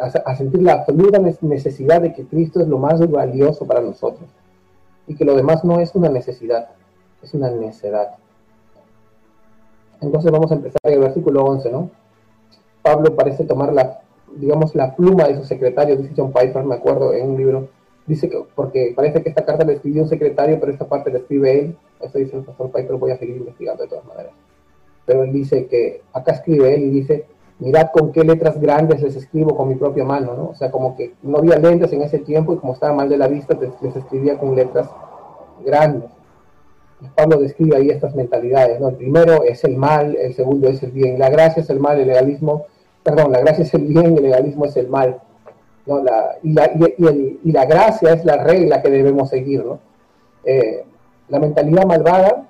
A, 0.00 0.36
sentir 0.36 0.62
la 0.62 0.74
absoluta 0.74 1.18
necesidad 1.18 2.00
de 2.00 2.12
que 2.12 2.24
Cristo 2.24 2.60
es 2.60 2.68
lo 2.68 2.78
más 2.78 3.00
valioso 3.10 3.66
para 3.66 3.80
nosotros 3.80 4.28
y 5.08 5.14
que 5.14 5.24
lo 5.24 5.34
demás 5.34 5.64
no 5.64 5.80
es 5.80 5.94
una 5.94 6.08
necesidad, 6.08 6.68
es 7.22 7.34
una 7.34 7.50
necedad. 7.50 8.16
Entonces 10.00 10.30
vamos 10.30 10.52
a 10.52 10.54
empezar 10.54 10.80
el 10.84 11.00
versículo 11.00 11.44
11, 11.44 11.72
¿no? 11.72 11.90
Pablo 12.82 13.16
parece 13.16 13.44
tomar 13.44 13.72
la, 13.72 14.00
digamos, 14.36 14.74
la 14.74 14.94
pluma 14.94 15.26
de 15.26 15.36
su 15.36 15.44
secretario, 15.44 15.96
dice 15.96 16.14
John 16.16 16.32
Piper, 16.32 16.64
me 16.64 16.76
acuerdo, 16.76 17.12
en 17.12 17.30
un 17.30 17.36
libro, 17.36 17.68
dice 18.06 18.28
que, 18.28 18.44
porque 18.54 18.92
parece 18.94 19.22
que 19.22 19.28
esta 19.30 19.44
carta 19.44 19.64
la 19.64 19.72
escribió 19.72 20.02
un 20.02 20.08
secretario, 20.08 20.60
pero 20.60 20.72
esta 20.72 20.86
parte 20.86 21.10
la 21.10 21.18
escribe 21.18 21.58
él, 21.58 21.76
eso 22.00 22.18
dice 22.18 22.36
el 22.36 22.44
pastor 22.44 22.70
Piper, 22.70 22.96
voy 22.96 23.10
a 23.10 23.18
seguir 23.18 23.36
investigando 23.36 23.82
de 23.82 23.88
todas 23.88 24.04
maneras. 24.04 24.32
Pero 25.04 25.24
él 25.24 25.32
dice 25.32 25.66
que, 25.66 26.02
acá 26.12 26.32
escribe 26.32 26.74
él 26.74 26.82
y 26.82 26.90
dice, 26.90 27.26
mirad 27.58 27.88
con 27.92 28.12
qué 28.12 28.22
letras 28.22 28.60
grandes 28.60 29.02
les 29.02 29.16
escribo 29.16 29.56
con 29.56 29.68
mi 29.68 29.74
propia 29.74 30.04
mano, 30.04 30.34
¿no? 30.34 30.48
O 30.50 30.54
sea, 30.54 30.70
como 30.70 30.96
que 30.96 31.14
no 31.22 31.38
había 31.38 31.56
lentes 31.56 31.92
en 31.92 32.02
ese 32.02 32.18
tiempo 32.18 32.52
y 32.52 32.58
como 32.58 32.74
estaba 32.74 32.94
mal 32.94 33.08
de 33.08 33.18
la 33.18 33.28
vista, 33.28 33.58
les 33.80 33.96
escribía 33.96 34.38
con 34.38 34.54
letras 34.54 34.88
grandes. 35.64 36.10
Pablo 37.14 37.38
describe 37.38 37.76
ahí 37.76 37.90
estas 37.90 38.14
mentalidades, 38.14 38.80
¿no? 38.80 38.88
El 38.88 38.96
primero 38.96 39.44
es 39.44 39.62
el 39.64 39.76
mal, 39.76 40.16
el 40.16 40.34
segundo 40.34 40.68
es 40.68 40.82
el 40.82 40.90
bien. 40.90 41.18
La 41.18 41.30
gracia 41.30 41.62
es 41.62 41.70
el 41.70 41.78
mal, 41.78 41.98
el 41.98 42.08
legalismo, 42.08 42.66
perdón, 43.02 43.32
la 43.32 43.40
gracia 43.40 43.64
es 43.64 43.74
el 43.74 43.86
bien, 43.86 44.16
el 44.16 44.22
legalismo 44.22 44.64
es 44.64 44.76
el 44.76 44.88
mal 44.88 45.20
y, 46.42 46.52
la, 46.52 46.70
y, 47.42 47.52
la, 47.52 47.64
gracia 47.64 48.12
es 48.12 48.24
la 48.24 48.36
regla 48.36 48.82
que 48.82 48.90
debemos 48.90 49.30
seguir. 49.30 49.64
¿no? 49.64 49.78
Eh, 50.44 50.84
la 51.28 51.38
mentalidad 51.38 51.86
malvada, 51.86 52.46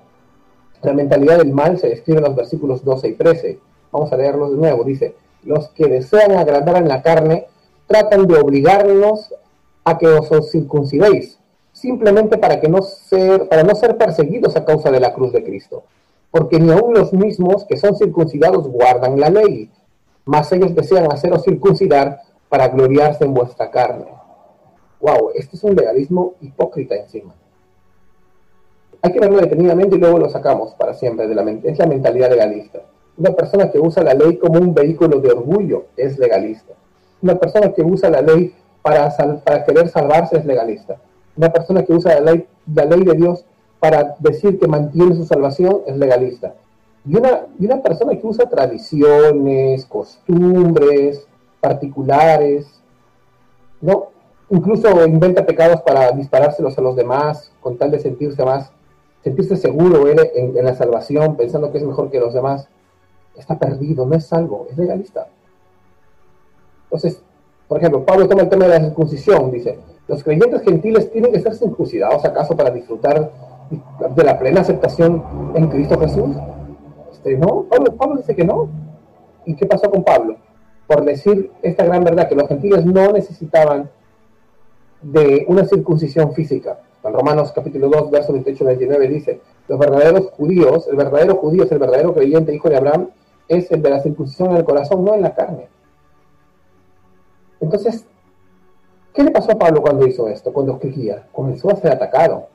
la 0.81 0.93
mentalidad 0.93 1.37
del 1.37 1.53
mal 1.53 1.77
se 1.77 1.89
describe 1.89 2.19
en 2.19 2.25
los 2.25 2.35
versículos 2.35 2.83
12 2.83 3.07
y 3.07 3.13
13. 3.13 3.59
Vamos 3.91 4.11
a 4.11 4.17
leerlos 4.17 4.51
de 4.51 4.57
nuevo. 4.57 4.83
Dice, 4.83 5.15
los 5.43 5.69
que 5.69 5.87
desean 5.87 6.31
agradar 6.31 6.77
en 6.77 6.87
la 6.87 7.01
carne 7.01 7.47
tratan 7.87 8.27
de 8.27 8.35
obligarnos 8.37 9.33
a 9.83 9.97
que 9.97 10.07
os 10.07 10.51
circuncidéis, 10.51 11.39
simplemente 11.71 12.37
para, 12.37 12.59
que 12.59 12.67
no 12.67 12.81
ser, 12.81 13.47
para 13.47 13.63
no 13.63 13.73
ser 13.75 13.97
perseguidos 13.97 14.55
a 14.55 14.65
causa 14.65 14.91
de 14.91 14.99
la 14.99 15.13
cruz 15.13 15.31
de 15.31 15.43
Cristo. 15.43 15.83
Porque 16.29 16.59
ni 16.59 16.71
aun 16.71 16.93
los 16.93 17.11
mismos 17.13 17.65
que 17.65 17.77
son 17.77 17.95
circuncidados 17.95 18.67
guardan 18.67 19.19
la 19.19 19.29
ley, 19.29 19.71
mas 20.25 20.51
ellos 20.51 20.75
desean 20.75 21.11
haceros 21.11 21.43
circuncidar 21.43 22.21
para 22.49 22.67
gloriarse 22.67 23.23
en 23.23 23.33
vuestra 23.33 23.71
carne. 23.71 24.05
Wow, 24.99 25.31
este 25.33 25.55
es 25.55 25.63
un 25.63 25.75
legalismo 25.75 26.33
hipócrita 26.41 26.95
encima. 26.95 27.33
Hay 29.01 29.13
que 29.13 29.19
verlo 29.19 29.39
detenidamente 29.39 29.95
y 29.95 29.99
luego 29.99 30.19
lo 30.19 30.29
sacamos 30.29 30.73
para 30.73 30.93
siempre 30.93 31.27
de 31.27 31.35
la 31.35 31.41
mente. 31.41 31.71
Es 31.71 31.79
la 31.79 31.87
mentalidad 31.87 32.29
legalista. 32.29 32.81
Una 33.19 33.31
persona 33.31 33.69
que 33.69 33.79
usa 33.79 34.01
la 34.01 34.13
ley 34.13 34.37
como 34.37 34.59
un 34.59 34.73
vehículo 34.73 35.19
de 35.19 35.29
orgullo 35.29 35.87
es 35.97 36.17
legalista. 36.17 36.73
Una 37.21 37.35
persona 37.35 37.73
que 37.73 37.81
usa 37.81 38.09
la 38.09 38.21
ley 38.21 38.55
para, 38.81 39.13
para 39.43 39.65
querer 39.65 39.89
salvarse 39.89 40.37
es 40.37 40.45
legalista. 40.45 40.95
Una 41.35 41.51
persona 41.51 41.83
que 41.83 41.91
usa 41.91 42.17
la 42.21 42.31
ley, 42.31 42.47
la 42.73 42.85
ley 42.85 43.03
de 43.03 43.13
Dios 43.15 43.43
para 43.81 44.15
decir 44.19 44.57
que 44.57 44.69
mantiene 44.69 45.15
su 45.15 45.25
salvación 45.25 45.81
es 45.85 45.97
legalista. 45.97 46.55
Y 47.05 47.15
una, 47.17 47.81
persona 47.83 48.15
que 48.17 48.25
usa 48.25 48.49
tradiciones, 48.49 49.85
costumbres 49.85 51.27
particulares, 51.59 52.81
¿no? 53.81 54.11
incluso 54.49 55.05
inventa 55.05 55.45
pecados 55.45 55.81
para 55.81 56.11
disparárselos 56.11 56.77
a 56.77 56.81
los 56.81 56.95
demás 56.95 57.51
con 57.59 57.77
tal 57.77 57.91
de 57.91 57.99
sentirse 57.99 58.45
más, 58.45 58.71
sentirse 59.25 59.57
seguro 59.57 60.07
en, 60.07 60.19
en 60.57 60.63
la 60.65 60.75
salvación, 60.75 61.35
pensando 61.35 61.69
que 61.71 61.79
es 61.79 61.83
mejor 61.83 62.09
que 62.09 62.19
los 62.21 62.33
demás 62.33 62.69
está 63.39 63.57
perdido, 63.57 64.05
no 64.05 64.15
es 64.15 64.25
salvo, 64.25 64.67
es 64.69 64.77
legalista. 64.77 65.27
Entonces, 66.85 67.21
por 67.67 67.77
ejemplo, 67.77 68.05
Pablo 68.05 68.27
toma 68.27 68.41
el 68.41 68.49
tema 68.49 68.65
de 68.65 68.79
la 68.79 68.85
circuncisión, 68.85 69.51
dice, 69.51 69.79
¿los 70.07 70.23
creyentes 70.23 70.63
gentiles 70.63 71.11
tienen 71.11 71.31
que 71.31 71.39
ser 71.39 71.53
circuncidados 71.55 72.25
acaso 72.25 72.55
para 72.55 72.71
disfrutar 72.71 73.31
de 74.15 74.23
la 74.23 74.39
plena 74.39 74.61
aceptación 74.61 75.23
en 75.53 75.67
Cristo 75.67 75.99
Jesús? 75.99 76.35
Este, 77.11 77.37
no, 77.37 77.65
Pablo, 77.69 77.95
Pablo 77.95 78.17
dice 78.17 78.35
que 78.35 78.43
no. 78.43 78.69
¿Y 79.45 79.55
qué 79.55 79.65
pasó 79.65 79.89
con 79.89 80.03
Pablo? 80.03 80.37
Por 80.87 81.03
decir 81.05 81.51
esta 81.61 81.85
gran 81.85 82.03
verdad, 82.03 82.27
que 82.27 82.35
los 82.35 82.47
gentiles 82.47 82.85
no 82.85 83.11
necesitaban 83.11 83.89
de 85.01 85.45
una 85.47 85.65
circuncisión 85.65 86.33
física. 86.33 86.79
En 87.03 87.13
Romanos 87.13 87.51
capítulo 87.53 87.87
2, 87.87 88.11
verso 88.11 88.33
28 88.33 88.65
29 88.65 89.07
dice, 89.07 89.41
los 89.67 89.79
verdaderos 89.79 90.31
judíos, 90.31 90.87
el 90.89 90.97
verdadero 90.97 91.35
judío 91.35 91.63
es 91.63 91.71
el 91.71 91.79
verdadero 91.79 92.13
creyente, 92.13 92.53
hijo 92.53 92.69
de 92.69 92.77
Abraham, 92.77 93.09
es 93.49 93.69
el 93.71 93.81
de 93.81 93.89
la 93.89 93.99
circuncisión 93.99 94.51
en 94.51 94.57
el 94.57 94.63
corazón, 94.63 95.03
no 95.03 95.13
en 95.15 95.21
la 95.21 95.33
carne. 95.35 95.67
Entonces, 97.59 98.05
¿qué 99.13 99.23
le 99.23 99.31
pasó 99.31 99.51
a 99.51 99.57
Pablo 99.57 99.81
cuando 99.81 100.07
hizo 100.07 100.29
esto? 100.29 100.53
Cuando 100.53 100.73
escribía, 100.73 101.27
comenzó 101.33 101.69
a 101.69 101.75
ser 101.75 101.91
atacado. 101.91 102.47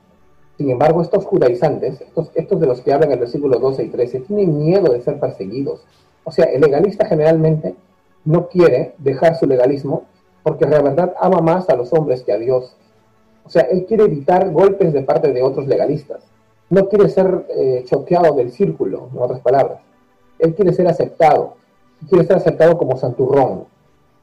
Sin 0.57 0.69
embargo, 0.69 1.01
estos 1.01 1.25
judaizantes, 1.25 2.01
estos, 2.01 2.31
estos 2.33 2.59
de 2.59 2.65
los 2.65 2.81
que 2.81 2.93
hablan 2.93 3.09
en 3.09 3.15
el 3.15 3.19
versículo 3.19 3.59
12 3.59 3.83
y 3.83 3.89
13, 3.89 4.21
tienen 4.21 4.57
miedo 4.57 4.91
de 4.91 5.01
ser 5.01 5.19
perseguidos. 5.19 5.85
O 6.23 6.31
sea, 6.31 6.45
el 6.45 6.61
legalista 6.61 7.05
generalmente 7.05 7.75
no 8.23 8.47
quiere 8.47 8.95
dejar 8.97 9.35
su 9.35 9.45
legalismo 9.45 10.05
porque 10.43 10.65
la 10.65 10.81
verdad 10.81 11.13
ama 11.19 11.39
más 11.39 11.69
a 11.69 11.75
los 11.75 11.91
hombres 11.93 12.23
que 12.23 12.31
a 12.31 12.37
Dios. 12.37 12.75
O 13.45 13.49
sea, 13.49 13.63
él 13.63 13.85
quiere 13.85 14.05
evitar 14.05 14.51
golpes 14.51 14.93
de 14.93 15.01
parte 15.01 15.31
de 15.31 15.43
otros 15.43 15.67
legalistas. 15.67 16.23
No 16.69 16.87
quiere 16.87 17.09
ser 17.09 17.45
eh, 17.49 17.83
choqueado 17.85 18.33
del 18.35 18.51
círculo, 18.51 19.09
en 19.13 19.21
otras 19.21 19.41
palabras. 19.41 19.79
Él 20.39 20.55
quiere 20.55 20.73
ser 20.73 20.87
aceptado, 20.87 21.55
quiere 22.09 22.25
ser 22.25 22.37
aceptado 22.37 22.77
como 22.77 22.97
santurrón. 22.97 23.65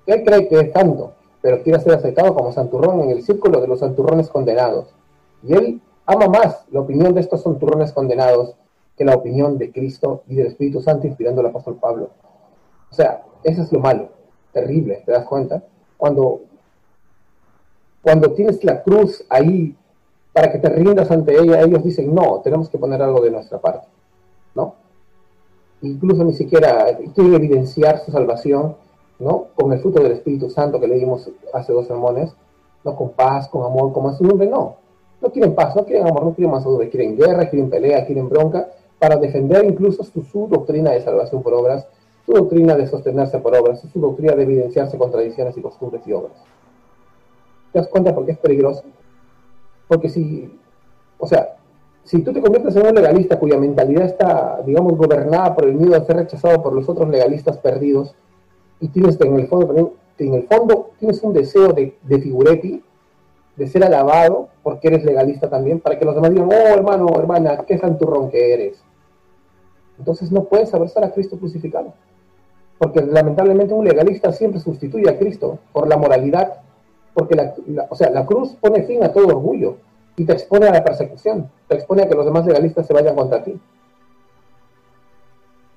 Él 0.06 0.22
cree 0.24 0.48
que 0.48 0.60
es 0.60 0.72
santo, 0.72 1.12
pero 1.40 1.62
quiere 1.62 1.80
ser 1.80 1.94
aceptado 1.94 2.34
como 2.34 2.52
santurrón 2.52 3.00
en 3.00 3.10
el 3.10 3.22
círculo 3.22 3.60
de 3.60 3.68
los 3.68 3.80
santurrones 3.80 4.28
condenados. 4.28 4.94
Y 5.42 5.54
él 5.54 5.80
ama 6.06 6.26
más 6.26 6.64
la 6.70 6.80
opinión 6.80 7.14
de 7.14 7.20
estos 7.20 7.42
santurrones 7.42 7.92
condenados 7.92 8.54
que 8.96 9.04
la 9.04 9.14
opinión 9.14 9.58
de 9.58 9.72
Cristo 9.72 10.22
y 10.28 10.36
del 10.36 10.48
Espíritu 10.48 10.80
Santo 10.80 11.06
inspirando 11.06 11.40
al 11.40 11.48
apóstol 11.48 11.76
Pablo. 11.76 12.10
O 12.90 12.94
sea, 12.94 13.22
eso 13.42 13.62
es 13.62 13.72
lo 13.72 13.80
malo, 13.80 14.10
terrible, 14.52 15.02
¿te 15.04 15.12
das 15.12 15.26
cuenta? 15.26 15.62
Cuando, 15.96 16.42
cuando 18.02 18.32
tienes 18.32 18.62
la 18.64 18.82
cruz 18.82 19.24
ahí 19.28 19.74
para 20.32 20.52
que 20.52 20.58
te 20.58 20.68
rindas 20.68 21.10
ante 21.10 21.38
ella, 21.38 21.60
ellos 21.62 21.84
dicen, 21.84 22.14
no, 22.14 22.40
tenemos 22.42 22.68
que 22.68 22.78
poner 22.78 23.02
algo 23.02 23.20
de 23.20 23.30
nuestra 23.30 23.58
parte. 23.60 23.86
Incluso 25.82 26.24
ni 26.24 26.32
siquiera 26.32 26.86
quieren 27.14 27.34
evidenciar 27.34 27.98
su 28.04 28.10
salvación, 28.10 28.76
¿no? 29.18 29.46
Con 29.54 29.72
el 29.72 29.80
fruto 29.80 30.02
del 30.02 30.12
Espíritu 30.12 30.48
Santo 30.50 30.80
que 30.80 30.88
leímos 30.88 31.28
hace 31.52 31.72
dos 31.72 31.86
sermones, 31.86 32.34
no 32.84 32.96
con 32.96 33.10
paz, 33.10 33.48
con 33.48 33.64
amor, 33.64 33.92
con 33.92 34.04
mansedumbre, 34.04 34.46
no. 34.46 34.76
No 35.20 35.30
quieren 35.30 35.54
paz, 35.54 35.76
no 35.76 35.84
quieren 35.84 36.08
amor, 36.08 36.24
no 36.24 36.34
quieren 36.34 36.50
mansedumbre, 36.50 36.88
quieren 36.88 37.16
guerra, 37.16 37.48
quieren 37.48 37.70
pelea, 37.70 38.04
quieren 38.06 38.28
bronca, 38.28 38.68
para 38.98 39.16
defender 39.16 39.64
incluso 39.64 40.04
su, 40.04 40.48
doctrina 40.48 40.92
de 40.92 41.00
salvación 41.00 41.42
por 41.42 41.54
obras, 41.54 41.86
su 42.24 42.32
doctrina 42.32 42.76
de 42.76 42.86
sostenerse 42.86 43.38
por 43.38 43.56
obras, 43.56 43.80
su 43.92 44.00
doctrina 44.00 44.34
de 44.34 44.44
evidenciarse 44.44 44.96
con 44.96 45.10
tradiciones 45.10 45.56
y 45.56 45.60
costumbres 45.60 46.06
y 46.06 46.12
obras. 46.12 46.32
¿Te 47.72 47.80
das 47.80 47.88
cuenta 47.88 48.14
por 48.14 48.24
qué 48.24 48.32
es 48.32 48.38
peligroso? 48.38 48.84
Porque 49.88 50.08
si, 50.08 50.56
o 51.18 51.26
sea, 51.26 51.56
si 52.04 52.22
tú 52.22 52.32
te 52.32 52.40
conviertes 52.40 52.74
en 52.76 52.86
un 52.86 52.94
legalista 52.94 53.38
cuya 53.38 53.58
mentalidad 53.58 54.04
está, 54.04 54.60
digamos, 54.66 54.96
gobernada 54.96 55.54
por 55.54 55.66
el 55.66 55.74
miedo 55.74 55.96
a 55.96 56.04
ser 56.04 56.16
rechazado 56.16 56.62
por 56.62 56.72
los 56.72 56.88
otros 56.88 57.08
legalistas 57.08 57.58
perdidos, 57.58 58.14
y 58.80 58.88
tienes 58.88 59.20
en 59.20 59.38
el 59.38 59.46
fondo 59.46 59.94
en 60.18 60.34
el 60.34 60.42
fondo 60.44 60.90
tienes 60.98 61.22
un 61.22 61.32
deseo 61.32 61.72
de, 61.72 61.96
de 62.02 62.82
de 63.56 63.66
ser 63.66 63.84
alabado, 63.84 64.48
porque 64.62 64.88
eres 64.88 65.04
legalista 65.04 65.48
también, 65.48 65.80
para 65.80 65.98
que 65.98 66.04
los 66.04 66.14
demás 66.14 66.30
digan, 66.30 66.48
oh 66.48 66.74
hermano, 66.74 67.08
hermana, 67.18 67.64
qué 67.66 67.76
santurrón 67.76 68.30
que 68.30 68.54
eres. 68.54 68.82
Entonces 69.98 70.32
no 70.32 70.44
puedes 70.44 70.72
abrazar 70.72 71.04
a 71.04 71.12
Cristo 71.12 71.38
crucificado. 71.38 71.92
Porque 72.78 73.02
lamentablemente 73.02 73.74
un 73.74 73.84
legalista 73.84 74.32
siempre 74.32 74.58
sustituye 74.58 75.08
a 75.10 75.18
Cristo 75.18 75.58
por 75.72 75.86
la 75.86 75.96
moralidad, 75.96 76.60
porque 77.14 77.34
la, 77.34 77.54
o 77.90 77.94
sea, 77.94 78.10
la 78.10 78.24
cruz 78.24 78.56
pone 78.60 78.84
fin 78.84 79.04
a 79.04 79.12
todo 79.12 79.26
orgullo 79.26 79.76
y 80.16 80.24
te 80.24 80.32
expone 80.32 80.66
a 80.66 80.72
la 80.72 80.84
persecución, 80.84 81.50
te 81.68 81.76
expone 81.76 82.02
a 82.02 82.08
que 82.08 82.14
los 82.14 82.24
demás 82.24 82.44
legalistas 82.46 82.86
se 82.86 82.92
vayan 82.92 83.16
contra 83.16 83.42
ti. 83.42 83.58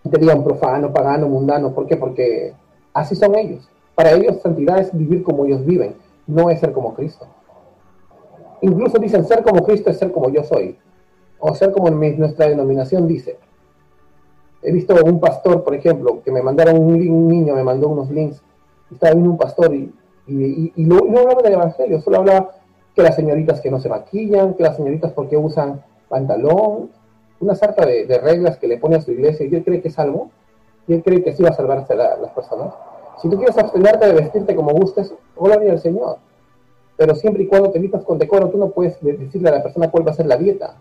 Y 0.04 0.10
te 0.10 0.18
digan 0.20 0.44
profano, 0.44 0.92
pagano, 0.94 1.28
mundano, 1.28 1.74
¿por 1.74 1.88
qué? 1.88 1.98
Porque 1.98 2.54
así 2.94 3.16
son 3.16 3.36
ellos. 3.36 3.70
Para 3.96 4.12
ellos 4.12 4.42
santidad 4.42 4.80
es 4.80 4.96
vivir 4.96 5.24
como 5.24 5.46
ellos 5.46 5.66
viven, 5.66 5.96
no 6.28 6.50
es 6.50 6.60
ser 6.60 6.74
como 6.74 6.94
Cristo. 6.94 7.26
Incluso 8.62 9.00
dicen 9.00 9.26
ser 9.26 9.42
como 9.42 9.64
Cristo 9.64 9.90
es 9.90 9.98
ser 9.98 10.12
como 10.12 10.30
yo 10.30 10.44
soy, 10.44 10.78
o 11.40 11.54
ser 11.56 11.72
como 11.72 11.90
nuestra 11.90 12.50
denominación 12.50 13.08
dice. 13.08 13.38
He 14.62 14.72
visto 14.72 14.96
un 15.04 15.20
pastor, 15.20 15.64
por 15.64 15.76
ejemplo, 15.76 16.22
que 16.24 16.32
me 16.32 16.42
mandaron 16.42 16.78
un, 16.78 17.28
niño, 17.28 17.56
me 17.56 17.64
mandó 17.64 17.90
unos 17.90 18.10
links, 18.10 18.42
estaba 18.92 19.14
viendo 19.14 19.32
un 19.32 19.38
pastor 19.38 19.74
y, 19.74 19.94
y, 20.28 20.84
no 20.84 20.98
hablaba 20.98 21.42
del 21.42 21.54
Evangelio, 21.54 22.02
solo 22.02 22.18
hablaba 22.18 22.50
que 22.96 23.04
las 23.04 23.16
señoritas 23.16 23.60
que 23.60 23.70
no 23.70 23.80
se 23.80 23.90
maquillan, 23.90 24.54
que 24.54 24.64
las 24.64 24.78
señoritas 24.78 25.12
porque 25.12 25.36
usan 25.36 25.84
pantalón, 26.08 26.90
una 27.42 27.54
sarta 27.54 27.86
de, 27.86 28.20
reglas 28.24 28.58
que 28.58 28.68
le 28.68 28.78
pone 28.78 28.96
a 28.96 29.02
su 29.02 29.12
iglesia 29.12 29.46
y 29.46 29.54
él 29.54 29.64
cree 29.64 29.82
que 29.82 29.90
es 29.90 30.00
algo, 30.00 30.30
y 30.88 30.94
él 30.94 31.04
cree 31.04 31.22
que 31.22 31.32
así 31.32 31.44
va 31.44 31.50
a 31.50 31.54
salvarse 31.54 31.94
a 31.94 32.18
las 32.18 32.32
personas. 32.32 32.74
Si 33.22 33.30
tú 33.30 33.38
quieres 33.38 33.58
abstenerte 33.58 34.08
de 34.08 34.14
vestirte 34.14 34.56
como 34.56 34.72
gustes, 34.72 35.14
gloria 35.36 35.72
al 35.72 35.80
Señor. 35.80 36.18
Pero 36.98 37.16
siempre 37.16 37.44
y 37.44 37.48
cuando 37.48 37.72
te 37.72 37.80
vistas 37.80 38.04
con 38.04 38.18
decoro, 38.18 38.50
tú 38.50 38.58
no 38.58 38.70
puedes 38.70 38.98
decirle 39.02 39.50
a 39.50 39.54
la 39.54 39.64
persona 39.64 39.92
cuál 39.92 40.08
va 40.08 40.12
a 40.12 40.16
ser 40.16 40.28
la 40.28 40.38
dieta. 40.38 40.78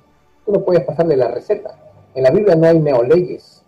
Tú 0.46 0.52
no 0.52 0.60
puedes 0.60 0.84
pasarle 0.84 1.16
la 1.16 1.28
receta. 1.28 1.76
En 2.14 2.22
la 2.22 2.30
Biblia 2.30 2.54
no 2.54 2.66
hay 2.66 2.78
neoleyes. 2.78 3.64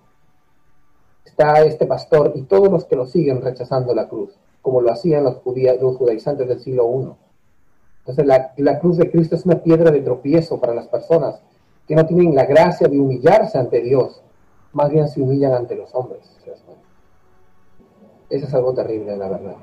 Está 1.24 1.62
este 1.64 1.86
pastor 1.86 2.32
y 2.34 2.42
todos 2.42 2.70
los 2.70 2.84
que 2.84 2.96
lo 2.96 3.06
siguen 3.06 3.42
rechazando 3.42 3.94
la 3.94 4.08
cruz, 4.08 4.38
como 4.62 4.80
lo 4.80 4.92
hacían 4.92 5.24
los, 5.24 5.40
los 5.44 5.96
judaizantes 5.96 6.46
del 6.46 6.60
siglo 6.60 6.84
I 6.84 7.25
entonces 8.06 8.54
la, 8.56 8.78
cruz 8.78 8.98
de 8.98 9.10
Cristo 9.10 9.34
es 9.34 9.44
una 9.44 9.60
piedra 9.60 9.90
de 9.90 10.00
tropiezo 10.00 10.60
para 10.60 10.74
las 10.74 10.86
personas 10.86 11.40
que 11.88 11.96
no 11.96 12.06
tienen 12.06 12.36
la 12.36 12.44
gracia 12.44 12.86
de 12.86 13.00
humillarse 13.00 13.58
ante 13.58 13.80
Dios, 13.80 14.22
más 14.72 14.90
bien 14.90 15.08
se 15.08 15.20
humillan 15.20 15.54
ante 15.54 15.74
los 15.74 15.92
hombres. 15.92 16.20
Eso 18.28 18.46
es 18.46 18.54
algo 18.54 18.74
terrible, 18.74 19.16
la 19.16 19.28
verdad. 19.28 19.56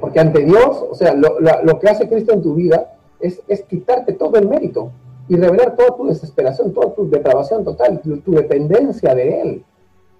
Porque 0.00 0.20
ante 0.20 0.44
Dios, 0.44 0.84
o 0.90 0.94
sea, 0.94 1.14
lo, 1.14 1.78
que 1.78 1.88
hace 1.88 2.08
Cristo 2.08 2.32
en 2.32 2.42
tu 2.42 2.54
vida 2.54 2.94
es, 3.20 3.40
es, 3.48 3.62
quitarte 3.62 4.14
todo 4.14 4.38
el 4.38 4.48
mérito 4.48 4.90
y 5.28 5.36
revelar 5.36 5.76
toda 5.76 5.96
tu 5.96 6.06
desesperación, 6.06 6.72
toda 6.72 6.94
tu 6.94 7.08
depravación 7.08 7.64
total, 7.64 8.00
tu 8.00 8.32
dependencia 8.32 9.14
de 9.14 9.40
Él. 9.40 9.64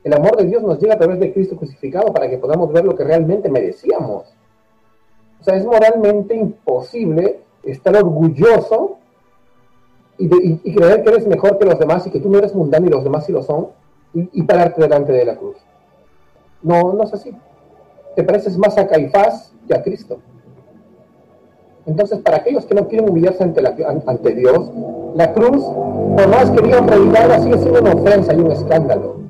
El 0.05 0.15
amor 0.15 0.37
de 0.37 0.45
Dios 0.45 0.63
nos 0.63 0.79
llega 0.79 0.95
a 0.95 0.99
través 0.99 1.19
de 1.19 1.33
Cristo 1.33 1.57
crucificado 1.57 2.13
para 2.13 2.29
que 2.29 2.39
podamos 2.39 2.73
ver 2.73 2.85
lo 2.85 2.95
que 2.95 3.05
realmente 3.05 3.51
merecíamos. 3.51 4.35
O 5.41 5.45
sea, 5.45 5.57
es 5.57 5.65
moralmente 5.65 6.35
imposible 6.35 7.41
estar 7.63 7.97
orgulloso 7.97 8.99
y, 10.19 10.29
creer 10.75 11.03
que 11.03 11.11
eres 11.11 11.27
mejor 11.27 11.59
que 11.59 11.65
los 11.65 11.79
demás 11.79 12.07
y 12.07 12.11
que 12.11 12.21
tú 12.21 12.29
no 12.29 12.39
eres 12.39 12.55
mundano 12.55 12.87
y 12.87 12.91
los 12.91 13.03
demás 13.03 13.25
sí 13.25 13.33
lo 13.33 13.43
son 13.43 13.69
y, 14.13 14.43
pararte 14.43 14.83
delante 14.83 15.13
de 15.13 15.25
la 15.25 15.37
cruz. 15.37 15.57
No, 16.63 16.93
no 16.93 17.05
es 17.05 17.15
así. 17.15 17.35
Te 18.17 18.23
pareces 18.23 18.59
más 18.59 18.77
a 18.77 18.87
Caifás 18.87 19.55
que 19.67 19.75
a 19.75 19.83
Cristo. 19.83 20.19
Entonces, 21.87 22.19
para 22.19 22.39
aquellos 22.39 22.67
que 22.67 22.75
no 22.75 22.87
quieren 22.87 23.09
humillarse 23.09 23.43
ante, 23.43 23.63
ante 24.07 24.35
Dios, 24.35 24.71
la 25.15 25.33
cruz, 25.33 25.63
por 25.65 26.29
más 26.29 26.51
que 26.51 26.63
digan 26.63 26.87
predicarla, 26.87 27.41
sigue 27.41 27.59
siendo 27.59 27.81
una 27.81 27.95
ofensa 27.95 28.35
y 28.35 28.41
un 28.41 28.53
escándalo. 28.53 29.21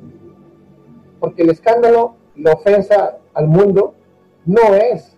Porque 1.19 1.43
el 1.43 1.51
escándalo, 1.51 2.15
la 2.35 2.51
ofensa 2.51 3.17
al 3.33 3.47
mundo, 3.47 3.93
no 4.45 4.75
es 4.75 5.15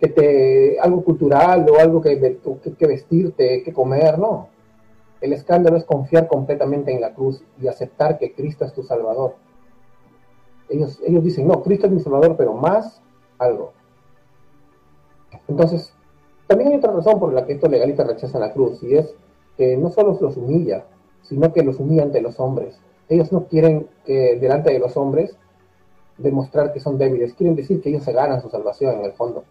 que 0.00 0.08
te, 0.08 0.80
algo 0.80 1.04
cultural 1.04 1.66
o 1.68 1.78
algo 1.78 2.00
que, 2.00 2.38
que, 2.78 2.86
vestirte, 2.86 3.62
que 3.62 3.72
comer, 3.72 4.18
no. 4.18 4.48
El 5.20 5.34
escándalo 5.34 5.76
es 5.76 5.84
confiar 5.84 6.26
completamente 6.26 6.90
en 6.90 7.02
la 7.02 7.12
cruz 7.12 7.42
y 7.60 7.68
aceptar 7.68 8.18
que 8.18 8.32
Cristo 8.32 8.64
es 8.64 8.72
tu 8.72 8.82
Salvador. 8.82 9.34
Ellos, 10.70 10.98
ellos 11.06 11.22
dicen, 11.22 11.46
no, 11.46 11.62
Cristo 11.62 11.86
es 11.86 11.92
mi 11.92 12.00
Salvador, 12.00 12.36
pero 12.38 12.54
más 12.54 13.02
algo. 13.38 13.72
Entonces, 15.46 15.92
también 16.46 16.70
hay 16.70 16.78
otra 16.78 16.92
razón 16.92 17.20
por 17.20 17.34
la 17.34 17.44
que 17.44 17.52
estos 17.52 17.70
legalistas 17.70 18.06
rechazan 18.06 18.40
la 18.40 18.54
cruz, 18.54 18.82
y 18.82 18.96
es 18.96 19.14
que 19.58 19.76
no 19.76 19.90
solo 19.90 20.16
los 20.18 20.36
humilla, 20.36 20.86
sino 21.22 21.52
que 21.52 21.62
los 21.62 21.78
humilla 21.78 22.04
ante 22.04 22.22
los 22.22 22.40
hombres. 22.40 22.80
Ellos 23.10 23.30
no 23.32 23.44
quieren 23.44 23.86
que 24.06 24.38
delante 24.40 24.72
de 24.72 24.78
los 24.78 24.96
hombres 24.96 25.36
demostrar 26.16 26.72
que 26.72 26.80
son 26.80 26.96
débiles, 26.96 27.34
quieren 27.34 27.56
decir 27.56 27.82
que 27.82 27.90
ellos 27.90 28.04
se 28.04 28.12
ganan 28.12 28.40
su 28.40 28.48
salvación 28.48 28.98
en 28.98 29.04
el 29.04 29.12
fondo. 29.12 29.44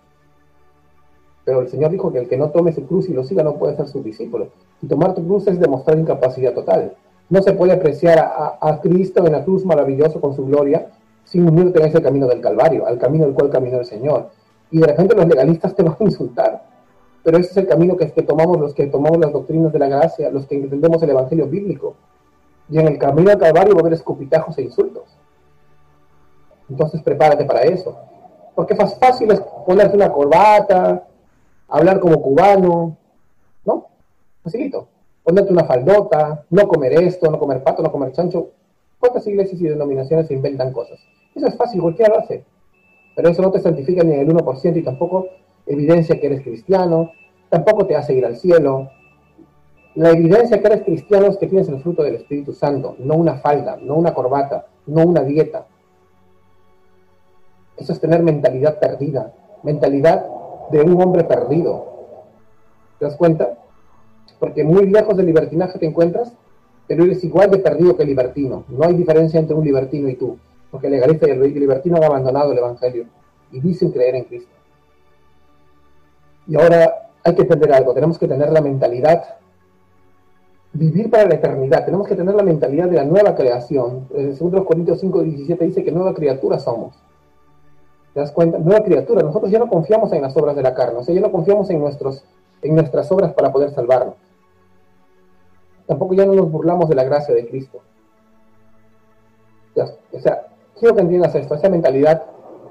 Pero 1.46 1.62
el 1.62 1.70
Señor 1.70 1.92
dijo 1.92 2.12
que 2.12 2.20
el 2.20 2.28
que 2.28 2.38
no 2.38 2.50
tome 2.50 2.72
su 2.72 2.86
cruz 2.86 3.10
y 3.10 3.14
lo 3.14 3.24
siga 3.24 3.44
no 3.44 3.56
puede 3.56 3.76
ser 3.76 3.88
su 3.88 4.04
discípulo. 4.04 4.50
Y 4.82 4.88
tomar 4.88 5.14
tu 5.14 5.26
cruz 5.26 5.48
es 5.48 5.60
demostrar 5.60 5.98
incapacidad 5.98 6.54
total. 6.54 6.94
No 7.30 7.42
se 7.42 7.54
puede 7.54 7.74
apreciar 7.74 8.20
a, 8.20 8.80
Cristo 8.82 9.26
en 9.26 9.34
la 9.34 9.44
cruz 9.44 9.66
maravilloso 9.66 10.20
con 10.20 10.36
su 10.36 10.46
gloria 10.46 10.88
sin 11.24 11.48
unirte 11.48 11.80
en 11.80 11.88
ese 11.88 12.02
camino 12.02 12.28
del 12.28 12.42
Calvario, 12.42 12.88
al 12.88 12.98
camino 12.98 13.26
del 13.26 13.36
cual 13.36 13.50
caminó 13.50 13.80
el 13.80 13.86
Señor. 13.86 14.30
Y 14.72 14.80
de 14.80 14.88
repente 14.88 15.16
los 15.16 15.28
legalistas 15.28 15.76
te 15.76 15.84
van 15.84 15.96
a 16.00 16.04
insultar. 16.04 16.64
Pero 17.24 17.38
ese 17.38 17.52
es 17.52 17.58
el 17.58 17.68
camino 17.68 17.98
que, 17.98 18.12
que 18.12 18.24
tomamos 18.24 18.60
los 18.60 18.74
que 18.74 18.88
tomamos 18.88 19.20
las 19.20 19.32
doctrinas 19.32 19.72
de 19.72 19.80
la 19.80 19.88
gracia, 19.88 20.32
los 20.32 20.48
que 20.48 20.56
entendemos 20.56 21.02
el 21.04 21.12
Evangelio 21.12 21.48
bíblico. 21.48 21.96
Y 22.70 22.80
en 22.80 22.88
el 22.88 22.98
camino 22.98 23.30
al 23.30 23.38
Calvario 23.38 23.76
va 23.76 23.80
a 23.80 23.82
haber 23.82 23.94
escupitajos 23.94 24.58
e 24.58 24.64
insultos. 24.64 25.04
Entonces 26.70 27.02
prepárate 27.02 27.46
para 27.46 27.62
eso. 27.62 27.96
Porque 28.56 28.74
es 28.74 28.96
fácil 29.00 29.32
es 29.32 29.42
ponerte 29.66 29.96
una 29.96 30.12
corbata, 30.12 31.08
hablar 31.70 32.00
como 32.00 32.22
cubano, 32.22 32.98
¿no? 33.66 33.88
Facilito. 34.44 34.88
Ponerte 35.24 35.54
una 35.54 35.66
faldota, 35.66 36.46
no 36.50 36.68
comer 36.68 36.94
esto, 37.04 37.30
no 37.30 37.40
comer 37.40 37.64
pato, 37.64 37.84
no 37.84 37.92
comer 37.92 38.12
chancho. 38.12 38.50
¿Cuántas 39.00 39.26
iglesias 39.28 39.62
y 39.62 39.66
denominaciones 39.66 40.28
se 40.28 40.34
inventan 40.34 40.74
cosas? 40.74 41.00
Eso 41.36 41.48
es 41.48 41.56
fácil, 41.56 41.82
cualquiera 41.82 42.14
lo 42.14 42.20
hace. 42.20 42.44
Pero 43.16 43.30
eso 43.30 43.42
no 43.42 43.52
te 43.52 43.60
santifica 43.60 44.04
ni 44.04 44.14
en 44.14 44.22
el 44.22 44.36
1% 44.36 44.78
y 44.78 44.84
tampoco 44.84 45.28
evidencia 45.66 46.20
que 46.20 46.28
eres 46.28 46.42
cristiano, 46.42 47.12
tampoco 47.50 47.86
te 47.86 47.96
hace 47.96 48.14
ir 48.14 48.26
al 48.26 48.38
cielo. 48.38 48.90
La 49.96 50.12
evidencia 50.12 50.60
que 50.60 50.68
eres 50.68 50.84
cristiano 50.84 51.28
es 51.28 51.38
que 51.38 51.48
tienes 51.48 51.70
el 51.70 51.82
fruto 51.82 52.04
del 52.04 52.16
Espíritu 52.16 52.54
Santo, 52.54 52.96
no 53.00 53.16
una 53.16 53.36
falda, 53.36 53.78
no 53.82 53.96
una 53.96 54.14
corbata, 54.14 54.68
no 54.88 55.04
una 55.04 55.22
dieta. 55.22 55.68
Eso 57.78 57.94
es 57.94 58.00
tener 58.00 58.24
mentalidad 58.24 58.80
perdida, 58.80 59.34
mentalidad 59.64 60.26
de 60.72 60.82
un 60.82 61.02
hombre 61.02 61.24
perdido. 61.24 61.86
¿Te 63.00 63.06
das 63.06 63.16
cuenta? 63.16 63.58
Porque 64.40 64.64
muy 64.64 64.88
lejos 64.88 65.16
del 65.18 65.26
libertinaje 65.26 65.80
te 65.80 65.86
encuentras, 65.86 66.34
pero 66.88 67.04
eres 67.04 67.24
igual 67.24 67.52
de 67.52 67.60
perdido 67.60 67.96
que 67.96 68.04
el 68.04 68.10
libertino. 68.10 68.64
No 68.68 68.86
hay 68.86 68.94
diferencia 68.94 69.40
entre 69.40 69.56
un 69.56 69.64
libertino 69.64 70.10
y 70.10 70.16
tú, 70.16 70.38
porque 70.72 70.88
el 70.88 70.94
legalista 70.94 71.28
y 71.28 71.32
el 71.32 71.54
libertino 71.54 71.98
han 71.98 72.04
abandonado 72.04 72.52
el 72.52 72.58
Evangelio 72.58 73.06
y 73.52 73.60
dicen 73.60 73.92
creer 73.92 74.16
en 74.16 74.24
Cristo. 74.26 74.52
Y 76.48 76.56
ahora 76.56 77.10
hay 77.24 77.36
que 77.36 77.42
entender 77.44 77.72
algo, 77.74 77.94
tenemos 77.94 78.18
que 78.18 78.28
tener 78.28 78.52
la 78.52 78.62
mentalidad, 78.62 79.24
vivir 80.74 81.10
para 81.10 81.26
la 81.26 81.36
eternidad, 81.36 81.86
tenemos 81.86 82.08
que 82.08 82.16
tener 82.16 82.34
la 82.34 82.44
mentalidad 82.44 82.88
de 82.88 82.96
la 82.96 83.06
nueva 83.06 83.36
creación. 83.36 84.08
En 84.14 84.38
2 84.38 84.64
Corintios 84.66 85.00
5, 85.00 85.22
17 85.24 85.66
dice 85.66 85.84
que 85.84 85.92
nueva 85.92 86.14
criatura 86.14 86.60
somos. 86.60 86.96
¿Te 88.14 88.20
das 88.20 88.32
cuenta? 88.32 88.58
Nueva 88.58 88.84
criatura. 88.84 89.22
Nosotros 89.22 89.52
ya 89.52 89.60
no 89.60 89.68
confiamos 89.68 90.12
en 90.14 90.22
las 90.22 90.36
obras 90.36 90.56
de 90.56 90.64
la 90.64 90.74
carne, 90.74 91.00
o 91.00 91.04
sea, 91.04 91.14
ya 91.14 91.22
no 91.22 91.32
confiamos 91.32 91.70
en, 91.70 91.80
nuestros, 91.80 92.24
en 92.62 92.76
nuestras 92.76 93.12
obras 93.12 93.34
para 93.34 93.52
poder 93.52 93.72
salvarnos. 93.72 94.16
Tampoco 95.86 96.14
ya 96.14 96.26
no 96.26 96.34
nos 96.34 96.52
burlamos 96.52 96.90
de 96.90 96.96
la 96.96 97.04
gracia 97.04 97.34
de 97.34 97.48
Cristo. 97.48 97.82
O 100.12 100.20
sea, 100.20 100.48
quiero 100.78 100.96
que 100.96 101.02
entiendas 101.02 101.36
esto, 101.36 101.56
esa 101.56 101.70
mentalidad 101.70 102.24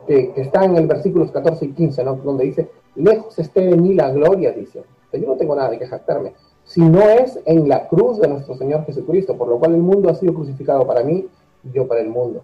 que, 0.07 0.33
está 0.37 0.64
en 0.64 0.77
el 0.77 0.87
versículos 0.87 1.31
14 1.31 1.64
y 1.64 1.72
15, 1.72 2.05
¿no? 2.05 2.14
donde 2.16 2.44
dice, 2.44 2.70
lejos 2.94 3.38
esté 3.38 3.62
de 3.62 3.77
mí 3.77 3.94
la 3.94 4.11
gloria, 4.11 4.53
dice. 4.53 4.83
yo 5.12 5.27
no 5.27 5.37
tengo 5.37 5.55
nada 5.55 5.70
de 5.70 5.79
que 5.79 5.87
jactarme, 5.87 6.35
si 6.64 6.83
no 6.83 7.01
es 7.01 7.38
en 7.46 7.68
la 7.68 7.88
cruz 7.88 8.18
de 8.18 8.29
nuestro 8.29 8.55
Señor 8.55 8.85
Jesucristo, 8.85 9.37
por 9.37 9.48
lo 9.48 9.59
cual 9.59 9.74
el 9.74 9.83
mundo 9.83 10.11
ha 10.11 10.14
sido 10.14 10.35
crucificado 10.35 10.87
para 10.87 11.03
mí 11.03 11.27
y 11.64 11.70
yo 11.72 11.88
para 11.88 12.01
el 12.01 12.09
mundo. 12.09 12.42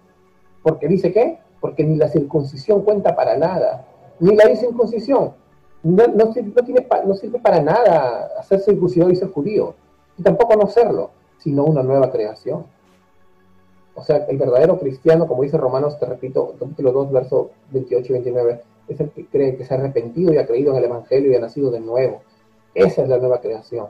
Porque 0.62 0.88
dice 0.88 1.12
que 1.12 1.38
porque 1.64 1.83
ni 1.83 1.96
la 1.96 2.09
circuncisión 2.09 2.83
cuenta 2.83 3.16
para 3.16 3.38
nada, 3.38 3.87
ni 4.20 4.37
la 4.37 4.50
incircuncisión. 4.50 5.33
No, 5.83 6.07
no, 6.09 6.29
tiene, 6.29 6.53
no 7.07 7.14
sirve 7.14 7.38
para 7.38 7.62
nada 7.62 8.33
hacer 8.38 8.61
circuncidado 8.61 9.11
y 9.11 9.16
ser 9.16 9.31
judío, 9.31 9.74
y 10.18 10.22
tampoco 10.22 10.57
no 10.57 10.66
serlo, 10.66 11.12
sino 11.38 11.64
una 11.64 11.83
nueva 11.83 12.12
creación. 12.12 12.66
O 13.94 14.05
sea, 14.05 14.27
el 14.29 14.37
verdadero 14.37 14.79
cristiano, 14.79 15.27
como 15.27 15.42
dice 15.42 15.57
Romanos, 15.57 15.98
te 15.98 16.05
repito, 16.05 16.55
capítulo 16.61 16.92
2, 16.92 17.12
verso 17.12 17.53
28 17.70 18.09
y 18.09 18.12
29, 18.12 18.61
es 18.88 19.00
el 19.00 19.09
que 19.12 19.24
cree 19.24 19.57
que 19.57 19.64
se 19.64 19.72
ha 19.72 19.79
arrepentido 19.79 20.35
y 20.35 20.37
ha 20.37 20.46
creído 20.46 20.72
en 20.72 20.77
el 20.77 20.85
Evangelio 20.85 21.33
y 21.33 21.37
ha 21.37 21.40
nacido 21.40 21.70
de 21.70 21.81
nuevo. 21.81 22.20
Esa 22.74 23.05
es 23.05 23.09
la 23.09 23.16
nueva 23.16 23.40
creación. 23.40 23.87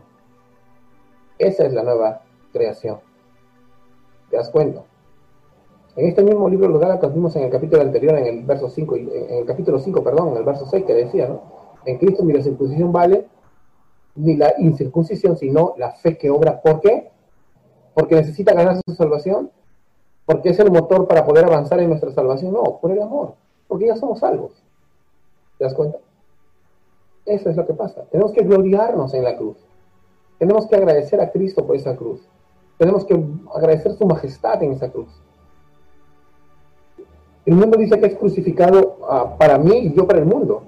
Esa 1.41 1.67
es 1.67 1.73
la 1.73 1.83
nueva 1.83 2.23
creación. 2.53 3.01
¿Te 4.31 4.37
das 4.37 4.49
cuenta? 4.51 4.85
En 5.97 6.07
este 6.07 6.25
mismo 6.25 6.49
libro 6.49 6.69
los 6.69 6.81
Gálatas 6.81 7.15
vimos 7.15 7.37
en 7.37 7.45
el 7.45 7.51
capítulo 7.51 7.83
anterior, 7.83 8.19
en 8.19 8.27
el 8.27 8.45
verso 8.45 8.69
5, 8.69 8.97
en 8.97 9.39
el 9.39 9.47
capítulo 9.47 9.79
5, 9.79 10.03
perdón, 10.03 10.31
en 10.31 10.39
el 10.39 10.45
verso 10.45 10.67
6 10.67 10.85
que 10.85 10.95
decía, 10.95 11.29
¿no? 11.29 11.43
En 11.85 11.99
Cristo 11.99 12.25
ni 12.25 12.33
la 12.33 12.43
circuncisión 12.43 12.91
vale, 12.93 13.29
ni 14.17 14.37
la 14.37 14.55
incircuncisión, 14.59 15.37
sino 15.37 15.75
la 15.77 15.93
fe 15.93 16.19
que 16.19 16.31
obra. 16.31 16.61
¿Por 16.61 16.81
qué? 16.81 17.11
Porque 17.95 18.17
necesita 18.17 18.55
ganarse 18.55 18.83
su 18.87 18.95
salvación, 18.95 19.53
porque 20.27 20.49
es 20.49 20.59
el 20.59 20.73
motor 20.73 21.07
para 21.07 21.25
poder 21.25 21.45
avanzar 21.45 21.79
en 21.79 21.91
nuestra 21.91 22.11
salvación. 22.11 22.53
No, 22.53 22.79
por 22.81 22.91
el 22.91 23.01
amor, 23.01 23.35
porque 23.69 23.87
ya 23.87 23.97
somos 23.97 24.19
salvos. 24.19 24.53
¿Te 25.59 25.65
das 25.65 25.75
cuenta? 25.75 25.99
Eso 27.25 27.51
es 27.51 27.57
lo 27.57 27.67
que 27.67 27.75
pasa. 27.75 28.05
Tenemos 28.11 28.33
que 28.33 28.43
gloriarnos 28.43 29.15
en 29.15 29.23
la 29.23 29.37
cruz. 29.37 29.59
Tenemos 30.39 30.67
que 30.67 30.75
agradecer 30.75 31.21
a 31.21 31.31
Cristo 31.31 31.65
por 31.65 31.77
esa 31.77 31.95
cruz. 31.95 32.21
Tenemos 32.79 33.05
que 33.05 33.23
agradecer 33.55 33.93
su 33.93 34.05
majestad 34.07 34.61
en 34.63 34.73
esa 34.73 34.91
cruz. 34.91 35.24
El 37.47 37.55
mundo 37.55 37.77
dice 37.77 37.99
que 38.01 38.07
es 38.07 38.17
crucificado 38.17 38.99
ah, 39.09 39.37
para 39.39 39.59
mí 39.59 39.77
y 39.77 39.93
yo 39.93 40.07
para 40.07 40.19
el 40.19 40.25
mundo. 40.25 40.63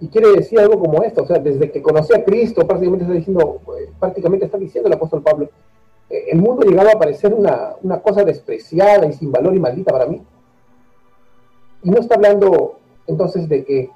Y 0.00 0.08
quiere 0.08 0.32
decir 0.32 0.58
algo 0.58 0.78
como 0.78 1.02
esto, 1.02 1.22
o 1.22 1.26
sea, 1.26 1.38
desde 1.38 1.70
que 1.70 1.82
conocí 1.82 2.14
a 2.14 2.24
Cristo, 2.24 2.66
prácticamente 2.66 3.04
está 3.04 3.14
diciendo, 3.14 3.60
eh, 3.78 3.90
prácticamente 3.98 4.46
está 4.46 4.56
diciendo 4.56 4.88
el 4.88 4.94
apóstol 4.94 5.22
Pablo, 5.22 5.50
eh, 6.08 6.24
el 6.32 6.38
mundo 6.38 6.62
llegaba 6.62 6.92
a 6.92 6.98
parecer 6.98 7.34
una, 7.34 7.74
una 7.82 8.00
cosa 8.00 8.24
despreciada 8.24 9.06
y 9.06 9.12
sin 9.12 9.30
valor 9.30 9.54
y 9.54 9.60
maldita 9.60 9.92
para 9.92 10.06
mí. 10.06 10.22
Y 11.82 11.90
no 11.90 11.98
está 11.98 12.14
hablando 12.14 12.76
entonces 13.06 13.46
de 13.46 13.62
que, 13.62 13.90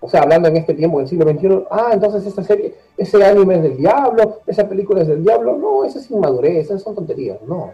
o 0.00 0.08
sea, 0.08 0.22
hablando 0.22 0.48
en 0.48 0.58
este 0.58 0.74
tiempo 0.74 0.98
del 0.98 1.08
siglo 1.08 1.30
XXI, 1.30 1.64
ah, 1.70 1.90
entonces 1.94 2.26
esta 2.26 2.44
serie, 2.44 2.74
ese 2.98 3.24
anime 3.24 3.56
es 3.56 3.62
del 3.62 3.76
diablo, 3.78 4.40
esa 4.46 4.68
película 4.68 5.00
es 5.00 5.08
del 5.08 5.22
diablo. 5.22 5.56
No, 5.56 5.82
eso 5.84 5.98
es 5.98 6.10
inmadurez, 6.10 6.66
esas 6.66 6.82
son 6.82 6.94
tonterías, 6.94 7.40
no 7.42 7.72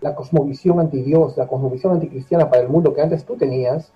la 0.00 0.14
cosmovisión 0.14 0.80
anti-Dios, 0.80 1.36
la 1.36 1.46
cosmovisión 1.46 1.94
anticristiana 1.94 2.50
para 2.50 2.62
el 2.62 2.68
mundo 2.68 2.94
que 2.94 3.02
antes 3.02 3.24
tú 3.24 3.36
tenías, 3.36 3.92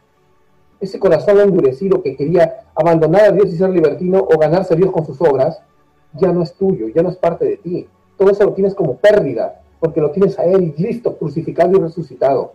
ese 0.80 0.98
corazón 0.98 1.38
endurecido 1.40 2.02
que 2.02 2.16
quería 2.16 2.64
abandonar 2.74 3.24
a 3.24 3.32
Dios 3.32 3.46
y 3.52 3.56
ser 3.56 3.70
libertino 3.70 4.18
o 4.18 4.38
ganarse 4.38 4.74
a 4.74 4.76
Dios 4.76 4.90
con 4.90 5.04
sus 5.04 5.20
obras, 5.20 5.62
ya 6.14 6.32
no 6.32 6.42
es 6.42 6.54
tuyo, 6.54 6.88
ya 6.88 7.02
no 7.02 7.10
es 7.10 7.16
parte 7.16 7.44
de 7.44 7.56
ti. 7.58 7.86
Todo 8.16 8.30
eso 8.30 8.44
lo 8.44 8.54
tienes 8.54 8.74
como 8.74 8.96
pérdida, 8.96 9.60
porque 9.78 10.00
lo 10.00 10.10
tienes 10.10 10.38
a 10.38 10.44
Él 10.44 10.74
listo, 10.78 11.16
crucificado 11.16 11.76
y 11.76 11.80
resucitado. 11.80 12.54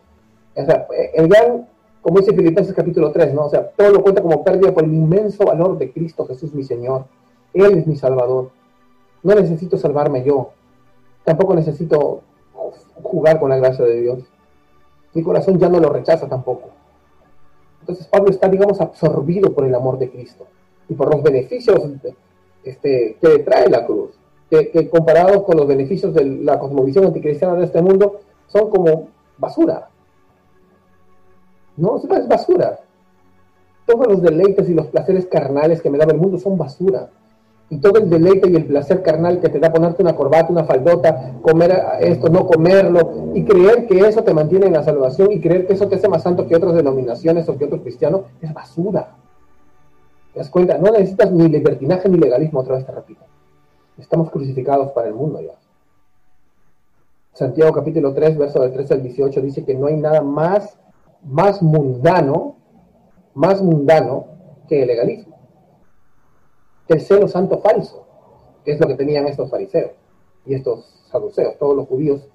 O 0.55 0.65
sea, 0.65 0.87
el 1.13 1.27
gran, 1.27 1.67
como 2.01 2.19
dice 2.19 2.33
Filipenses 2.33 2.73
capítulo 2.73 3.11
3, 3.11 3.33
¿no? 3.33 3.45
O 3.45 3.49
sea, 3.49 3.69
todo 3.69 3.91
lo 3.91 4.01
cuenta 4.01 4.21
como 4.21 4.43
pérdida 4.43 4.73
por 4.73 4.83
el 4.83 4.93
inmenso 4.93 5.45
valor 5.45 5.77
de 5.77 5.91
Cristo 5.91 6.25
Jesús, 6.25 6.53
mi 6.53 6.63
Señor. 6.63 7.05
Él 7.53 7.77
es 7.77 7.87
mi 7.87 7.95
Salvador. 7.95 8.49
No 9.23 9.35
necesito 9.35 9.77
salvarme 9.77 10.23
yo. 10.23 10.51
Tampoco 11.23 11.55
necesito 11.55 12.21
jugar 13.03 13.39
con 13.39 13.49
la 13.49 13.57
gracia 13.57 13.85
de 13.85 14.01
Dios. 14.01 14.19
Mi 15.13 15.23
corazón 15.23 15.57
ya 15.59 15.69
no 15.69 15.79
lo 15.79 15.89
rechaza 15.89 16.27
tampoco. 16.27 16.69
Entonces 17.81 18.07
Pablo 18.07 18.31
está, 18.31 18.47
digamos, 18.49 18.81
absorbido 18.81 19.53
por 19.53 19.65
el 19.65 19.75
amor 19.75 19.99
de 19.99 20.09
Cristo 20.09 20.47
y 20.89 20.93
por 20.93 21.13
los 21.13 21.23
beneficios 21.23 21.79
este, 22.63 23.17
que 23.21 23.39
trae 23.39 23.69
la 23.69 23.85
cruz, 23.85 24.11
que, 24.49 24.89
comparados 24.89 25.43
con 25.43 25.57
los 25.57 25.67
beneficios 25.67 26.13
de 26.13 26.25
la 26.25 26.59
cosmovisión 26.59 27.05
anticristiana 27.05 27.55
de 27.55 27.65
este 27.65 27.81
mundo, 27.81 28.21
son 28.47 28.69
como 28.69 29.09
basura. 29.37 29.89
No, 31.77 31.97
es 31.97 32.27
basura. 32.27 32.79
Todos 33.85 34.07
los 34.07 34.21
deleites 34.21 34.67
y 34.69 34.73
los 34.73 34.87
placeres 34.87 35.27
carnales 35.27 35.81
que 35.81 35.89
me 35.89 35.97
da 35.97 36.05
el 36.05 36.17
mundo 36.17 36.39
son 36.39 36.57
basura. 36.57 37.09
Y 37.69 37.77
todo 37.77 37.99
el 37.99 38.09
deleite 38.09 38.49
y 38.49 38.55
el 38.55 38.65
placer 38.65 39.01
carnal 39.01 39.39
que 39.39 39.49
te 39.49 39.59
da 39.59 39.71
ponerte 39.71 40.03
una 40.03 40.15
corbata, 40.15 40.51
una 40.51 40.65
faldota, 40.65 41.33
comer 41.41 41.75
esto, 41.99 42.29
no 42.29 42.45
comerlo, 42.45 43.31
y 43.33 43.43
creer 43.43 43.87
que 43.87 43.99
eso 43.99 44.23
te 44.23 44.33
mantiene 44.33 44.67
en 44.67 44.73
la 44.73 44.83
salvación 44.83 45.31
y 45.31 45.41
creer 45.41 45.65
que 45.65 45.73
eso 45.73 45.87
te 45.87 45.95
hace 45.95 46.07
más 46.07 46.21
santo 46.21 46.47
que 46.47 46.55
otras 46.55 46.75
denominaciones 46.75 47.49
o 47.49 47.57
que 47.57 47.65
otros 47.65 47.81
cristianos, 47.81 48.21
es 48.41 48.53
basura. 48.53 49.15
¿Te 50.33 50.39
das 50.39 50.49
cuenta? 50.49 50.77
No 50.77 50.91
necesitas 50.91 51.31
ni 51.31 51.47
libertinaje 51.47 52.07
ni 52.07 52.17
legalismo, 52.17 52.59
otra 52.59 52.75
vez 52.75 52.85
te 52.85 52.91
repito. 52.91 53.23
Estamos 53.97 54.29
crucificados 54.29 54.91
para 54.91 55.07
el 55.07 55.13
mundo 55.13 55.41
ya. 55.41 55.53
Santiago 57.33 57.73
capítulo 57.73 58.13
3, 58.13 58.37
verso 58.37 58.61
del 58.61 58.71
13 58.73 58.93
al 58.93 59.03
18 59.03 59.41
dice 59.41 59.65
que 59.65 59.75
no 59.75 59.87
hay 59.87 59.97
nada 59.97 60.21
más, 60.21 60.77
más 61.23 61.61
mundano, 61.61 62.55
más 63.33 63.61
mundano 63.61 64.27
que 64.69 64.83
el 64.83 64.87
legalismo. 64.87 65.34
El 66.87 67.01
celo 67.01 67.27
santo 67.27 67.59
falso, 67.59 68.05
que 68.63 68.73
es 68.73 68.79
lo 68.79 68.87
que 68.87 68.95
tenían 68.95 69.27
estos 69.27 69.49
fariseos 69.49 69.91
y 70.45 70.53
estos 70.53 70.85
saduceos, 71.11 71.57
todos 71.57 71.75
los 71.75 71.87
judíos 71.87 72.27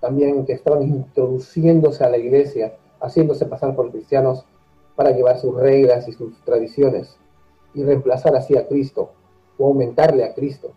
también 0.00 0.46
que 0.46 0.52
estaban 0.52 0.82
introduciéndose 0.82 2.04
a 2.04 2.10
la 2.10 2.18
iglesia, 2.18 2.74
haciéndose 3.00 3.46
pasar 3.46 3.74
por 3.74 3.90
cristianos 3.90 4.44
para 4.96 5.10
llevar 5.10 5.38
sus 5.38 5.54
reglas 5.54 6.08
y 6.08 6.12
sus 6.12 6.40
tradiciones 6.44 7.16
y 7.74 7.82
reemplazar 7.82 8.34
así 8.34 8.56
a 8.56 8.66
Cristo 8.66 9.10
o 9.58 9.66
aumentarle 9.66 10.24
a 10.24 10.34
Cristo. 10.34 10.70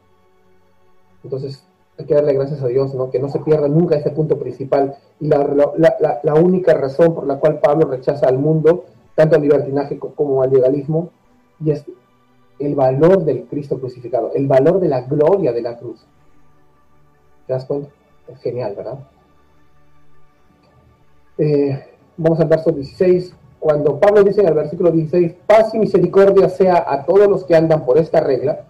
Entonces 1.24 1.64
hay 1.98 2.06
que 2.06 2.16
darle 2.16 2.34
gracias 2.34 2.62
a 2.62 2.68
Dios, 2.68 2.94
¿no? 2.94 3.12
que 3.12 3.20
no 3.20 3.30
se 3.30 3.40
pierda 3.40 3.68
nunca 3.68 3.96
ese 3.96 4.12
punto 4.12 4.38
principal 4.38 4.96
y 5.20 5.28
la, 5.28 6.34
única 6.36 6.74
razón 6.74 7.14
por 7.14 7.28
la 7.28 7.40
cual 7.40 7.60
Pablo 7.60 7.88
rechaza 7.88 8.28
al 8.28 8.40
mundo, 8.40 8.86
tanto 9.16 9.36
al 9.36 9.42
libertinaje 9.42 10.00
como 10.00 10.42
al 10.42 10.52
legalismo, 10.52 11.10
y 11.64 11.72
es 11.72 11.86
el 12.66 12.76
valor 12.76 13.24
del 13.24 13.46
Cristo 13.46 13.80
crucificado, 13.80 14.32
el 14.34 14.48
valor 14.48 14.80
de 14.80 14.88
la 14.88 15.02
gloria 15.02 15.52
de 15.52 15.62
la 15.62 15.78
cruz. 15.78 16.06
¿Te 17.48 17.54
das 17.54 17.66
cuenta? 17.66 17.90
Es 18.28 18.40
genial, 18.42 18.76
¿verdad? 18.76 19.00
Eh, 21.38 21.84
vamos 22.18 22.40
al 22.40 22.48
verso 22.48 22.72
16 22.72 23.36
cuando 23.60 24.00
Pablo 24.00 24.24
dice 24.24 24.42
en 24.42 24.48
el 24.48 24.54
versículo 24.56 24.92
16, 24.92 25.34
paz 25.46 25.74
y 25.76 25.80
misericordia 25.80 26.50
sea 26.50 26.84
a 26.88 27.06
todos 27.06 27.28
los 27.28 27.44
que 27.46 27.56
andan 27.56 27.86
por 27.86 28.00
esta 28.00 28.20
regla, 28.20 28.66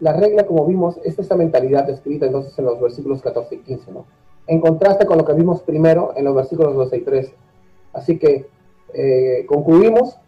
la 0.00 0.12
regla, 0.12 0.44
como 0.44 0.66
vimos, 0.66 1.00
es 1.04 1.18
esta 1.18 1.36
mentalidad 1.36 1.84
descrita 1.86 2.26
entonces 2.26 2.58
en 2.58 2.66
los 2.66 2.78
versículos 2.78 3.22
14 3.22 3.54
y 3.54 3.58
15, 3.60 3.92
¿no? 3.92 4.04
En 4.46 4.60
contraste 4.60 5.06
con 5.06 5.16
lo 5.16 5.24
que 5.24 5.32
vimos 5.32 5.62
primero 5.62 6.12
en 6.14 6.26
los 6.26 6.34
versículos 6.34 6.74
12 6.74 6.96
y 6.96 7.00
13. 7.00 7.34
Así 7.94 8.18
que 8.18 8.46
eh, 8.92 9.46
concluimos, 9.48 10.18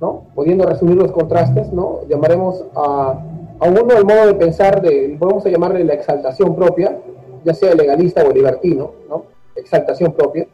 ¿no? 0.00 0.24
Pudiendo 0.34 0.64
resumir 0.64 0.96
los 0.96 1.12
contrastes, 1.12 1.72
¿no? 1.72 2.00
Llamaremos 2.08 2.64
a, 2.74 3.18
uno 3.60 3.96
el 3.96 4.04
modo 4.04 4.26
de 4.26 4.34
pensar, 4.34 4.80
de, 4.80 5.16
podemos 5.18 5.44
llamarle 5.44 5.84
la 5.84 5.94
exaltación 5.94 6.56
propia, 6.56 6.98
ya 7.44 7.54
sea 7.54 7.74
legalista 7.74 8.24
o 8.24 8.32
libertino, 8.32 8.92
¿no? 9.08 9.24
Exaltación 9.54 10.12
propia 10.12 10.46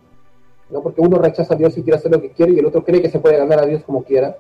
¿no? 0.71 0.83
Porque 0.83 1.01
uno 1.01 1.19
rechaza 1.19 1.55
a 1.55 1.57
Dios 1.57 1.77
y 1.79 1.83
quiere 1.83 1.99
hacer 1.99 2.11
lo 2.11 2.21
que 2.21 2.31
quiere 2.31 2.53
y 2.53 2.59
el 2.59 2.67
otro 2.67 2.85
cree 2.85 3.03
que 3.03 3.11
se 3.11 3.21
puede 3.21 3.37
ganar 3.37 3.61
a 3.61 3.67
Dios 3.67 3.83
como 3.85 4.03
quiera. 4.03 4.37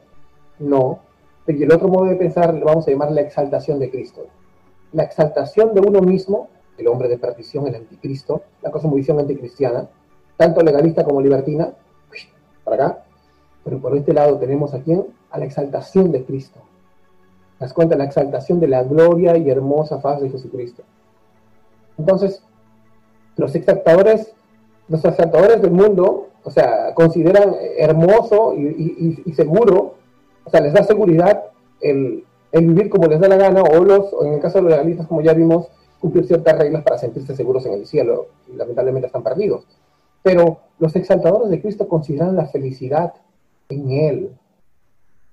No. 0.58 1.00
Y 1.46 1.62
el 1.62 1.72
otro 1.72 1.88
modo 1.88 2.06
de 2.06 2.16
pensar 2.16 2.52
le 2.54 2.64
vamos 2.64 2.86
a 2.86 2.90
llamar 2.90 3.12
la 3.12 3.20
exaltación 3.20 3.78
de 3.78 3.90
Cristo. 3.90 4.26
La 4.92 5.04
exaltación 5.04 5.74
de 5.74 5.80
uno 5.80 6.00
mismo, 6.00 6.48
el 6.78 6.88
hombre 6.88 7.08
de 7.08 7.18
perdición, 7.18 7.66
el 7.68 7.76
anticristo, 7.76 8.42
la 8.62 8.70
cosmovisión 8.70 9.20
anticristiana, 9.20 9.88
tanto 10.36 10.60
legalista 10.62 11.04
como 11.04 11.20
libertina, 11.20 11.72
para 12.64 12.86
acá. 12.86 13.05
Pero 13.66 13.78
por 13.80 13.94
este 13.94 14.14
lado 14.14 14.38
tenemos 14.38 14.72
aquí 14.72 14.98
a 15.30 15.38
la 15.38 15.44
exaltación 15.44 16.10
de 16.10 16.24
Cristo. 16.24 16.60
¿Te 17.58 17.66
das 17.66 17.74
cuenta? 17.74 17.96
La 17.96 18.04
exaltación 18.04 18.60
de 18.60 18.68
la 18.68 18.82
gloria 18.82 19.36
y 19.36 19.50
hermosa 19.50 20.00
faz 20.00 20.22
de 20.22 20.30
Jesucristo. 20.30 20.82
Entonces, 21.98 22.42
los 23.36 23.54
exaltadores 23.54 24.32
los 24.88 25.04
exaltadores 25.04 25.60
del 25.60 25.72
mundo, 25.72 26.28
o 26.44 26.50
sea, 26.50 26.94
consideran 26.94 27.54
hermoso 27.76 28.54
y, 28.54 29.32
seguro, 29.34 29.94
o 30.44 30.50
sea, 30.50 30.60
les 30.60 30.72
da 30.72 30.84
seguridad 30.84 31.44
el, 31.80 32.24
vivir 32.52 32.88
como 32.88 33.08
les 33.08 33.20
da 33.20 33.28
la 33.28 33.36
gana, 33.36 33.62
o 33.62 33.84
los, 33.84 34.12
o 34.12 34.24
en 34.24 34.34
el 34.34 34.40
caso 34.40 34.58
de 34.58 34.62
los 34.62 34.70
legalistas, 34.70 35.06
como 35.06 35.20
ya 35.20 35.34
vimos, 35.34 35.68
cumplir 36.00 36.26
ciertas 36.26 36.56
reglas 36.56 36.82
para 36.82 36.98
sentirse 36.98 37.34
seguros 37.34 37.66
en 37.66 37.72
el 37.72 37.86
cielo, 37.86 38.28
lamentablemente 38.54 39.06
están 39.06 39.22
perdidos. 39.22 39.66
Pero 40.22 40.58
los 40.78 40.94
exaltadores 40.94 41.50
de 41.50 41.60
Cristo 41.60 41.88
consideran 41.88 42.36
la 42.36 42.46
felicidad 42.46 43.14
en 43.68 43.90
Él. 43.90 44.30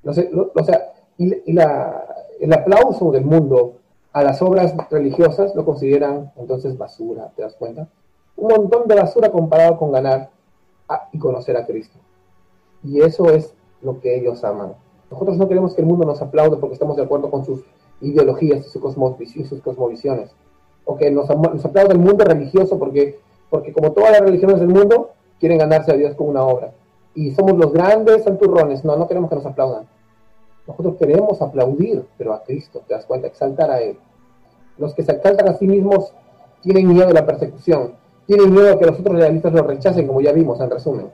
o 0.04 0.14
sea, 0.64 0.94
y, 1.18 1.54
la, 1.54 2.04
el 2.40 2.54
aplauso 2.54 3.12
del 3.12 3.26
mundo 3.26 3.76
a 4.12 4.24
las 4.24 4.42
obras 4.42 4.76
religiosas 4.90 5.56
lo 5.56 5.66
consideran 5.66 6.32
entonces 6.36 6.78
basura, 6.78 7.32
¿te 7.36 7.42
das 7.42 7.56
cuenta? 7.56 7.88
un 8.36 8.48
montón 8.50 8.88
de 8.88 8.96
basura 8.96 9.32
comparado 9.32 9.78
con 9.78 9.92
ganar 9.92 10.30
y 11.12 11.20
conocer 11.20 11.58
a 11.58 11.66
Cristo. 11.66 11.98
Y 12.84 13.02
eso 13.02 13.30
es 13.30 13.54
lo 13.82 14.00
que 14.00 14.18
ellos 14.18 14.44
aman. 14.44 14.74
Nosotros 15.10 15.38
no 15.38 15.48
queremos 15.48 15.74
que 15.74 15.82
el 15.82 15.88
mundo 15.88 16.06
nos 16.06 16.22
aplaude 16.22 16.58
porque 16.58 16.74
estamos 16.74 16.98
de 16.98 17.04
acuerdo 17.04 17.30
con 17.30 17.46
sus 17.46 17.64
ideologías 18.02 18.66
y 18.66 18.70
sus, 18.70 18.82
cosmovisiones. 19.62 20.32
O 20.86 20.98
que 20.98 21.12
nos, 21.12 21.30
nos 21.30 21.64
aplaude 21.64 21.94
el 21.94 22.00
mundo 22.00 22.26
religioso 22.26 22.78
porque, 22.78 23.20
porque 23.50 23.72
como 23.72 23.92
todas 23.92 24.12
las 24.12 24.22
religiones 24.22 24.60
del 24.60 24.70
mundo, 24.70 25.12
quieren 25.40 25.60
ganarse 25.60 25.92
a 25.92 25.96
Dios 25.96 26.16
con 26.16 26.28
una 26.28 26.44
obra. 26.44 26.74
Y 27.16 27.32
somos 27.32 27.58
los 27.58 27.72
grandes 27.72 28.24
santurrones. 28.24 28.84
No, 28.84 28.96
no 28.96 29.08
queremos 29.08 29.30
que 29.30 29.36
nos 29.36 29.46
aplaudan. 29.46 29.86
Nosotros 30.68 30.96
queremos 30.98 31.42
aplaudir, 31.42 32.06
pero 32.18 32.34
a 32.34 32.44
Cristo, 32.44 32.82
te 32.88 32.94
das 32.94 33.06
cuenta, 33.06 33.28
exaltar 33.28 33.70
a 33.70 33.82
Él. 33.82 33.98
Los 34.78 34.94
que 34.94 35.04
se 35.04 35.12
exaltan 35.12 35.48
a 35.50 35.58
sí 35.58 35.68
mismos 35.68 36.14
tienen 36.62 36.88
miedo 36.88 37.08
de 37.08 37.14
la 37.14 37.26
persecución 37.26 38.04
tienen 38.26 38.54
miedo 38.54 38.74
a 38.74 38.80
que 38.80 38.86
los 38.86 39.00
otros 39.00 39.18
realistas 39.18 39.54
lo 39.54 39.64
rechacen, 39.64 40.08
como 40.08 40.22
ya 40.22 40.32
vimos 40.32 40.60
en 40.62 40.70
resumen. 40.70 41.08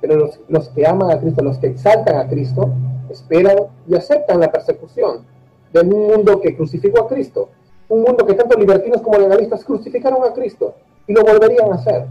Pero 0.00 0.16
los, 0.16 0.40
los 0.48 0.68
que 0.70 0.86
aman 0.86 1.10
a 1.10 1.20
Cristo, 1.20 1.42
los 1.42 1.58
que 1.58 1.68
exaltan 1.68 2.16
a 2.16 2.28
Cristo, 2.28 2.70
esperan 3.08 3.58
y 3.86 3.94
aceptan 3.94 4.40
la 4.40 4.50
persecución 4.50 5.24
de 5.72 5.80
un 5.80 5.88
mundo 5.88 6.40
que 6.40 6.56
crucificó 6.56 7.02
a 7.02 7.08
Cristo. 7.08 7.50
Un 7.88 8.02
mundo 8.02 8.26
que 8.26 8.34
tanto 8.34 8.58
libertinos 8.58 9.00
como 9.02 9.18
legalistas 9.18 9.64
crucificaron 9.64 10.24
a 10.24 10.32
Cristo 10.32 10.74
y 11.06 11.12
lo 11.12 11.22
volverían 11.22 11.70
a 11.70 11.76
hacer. 11.76 12.06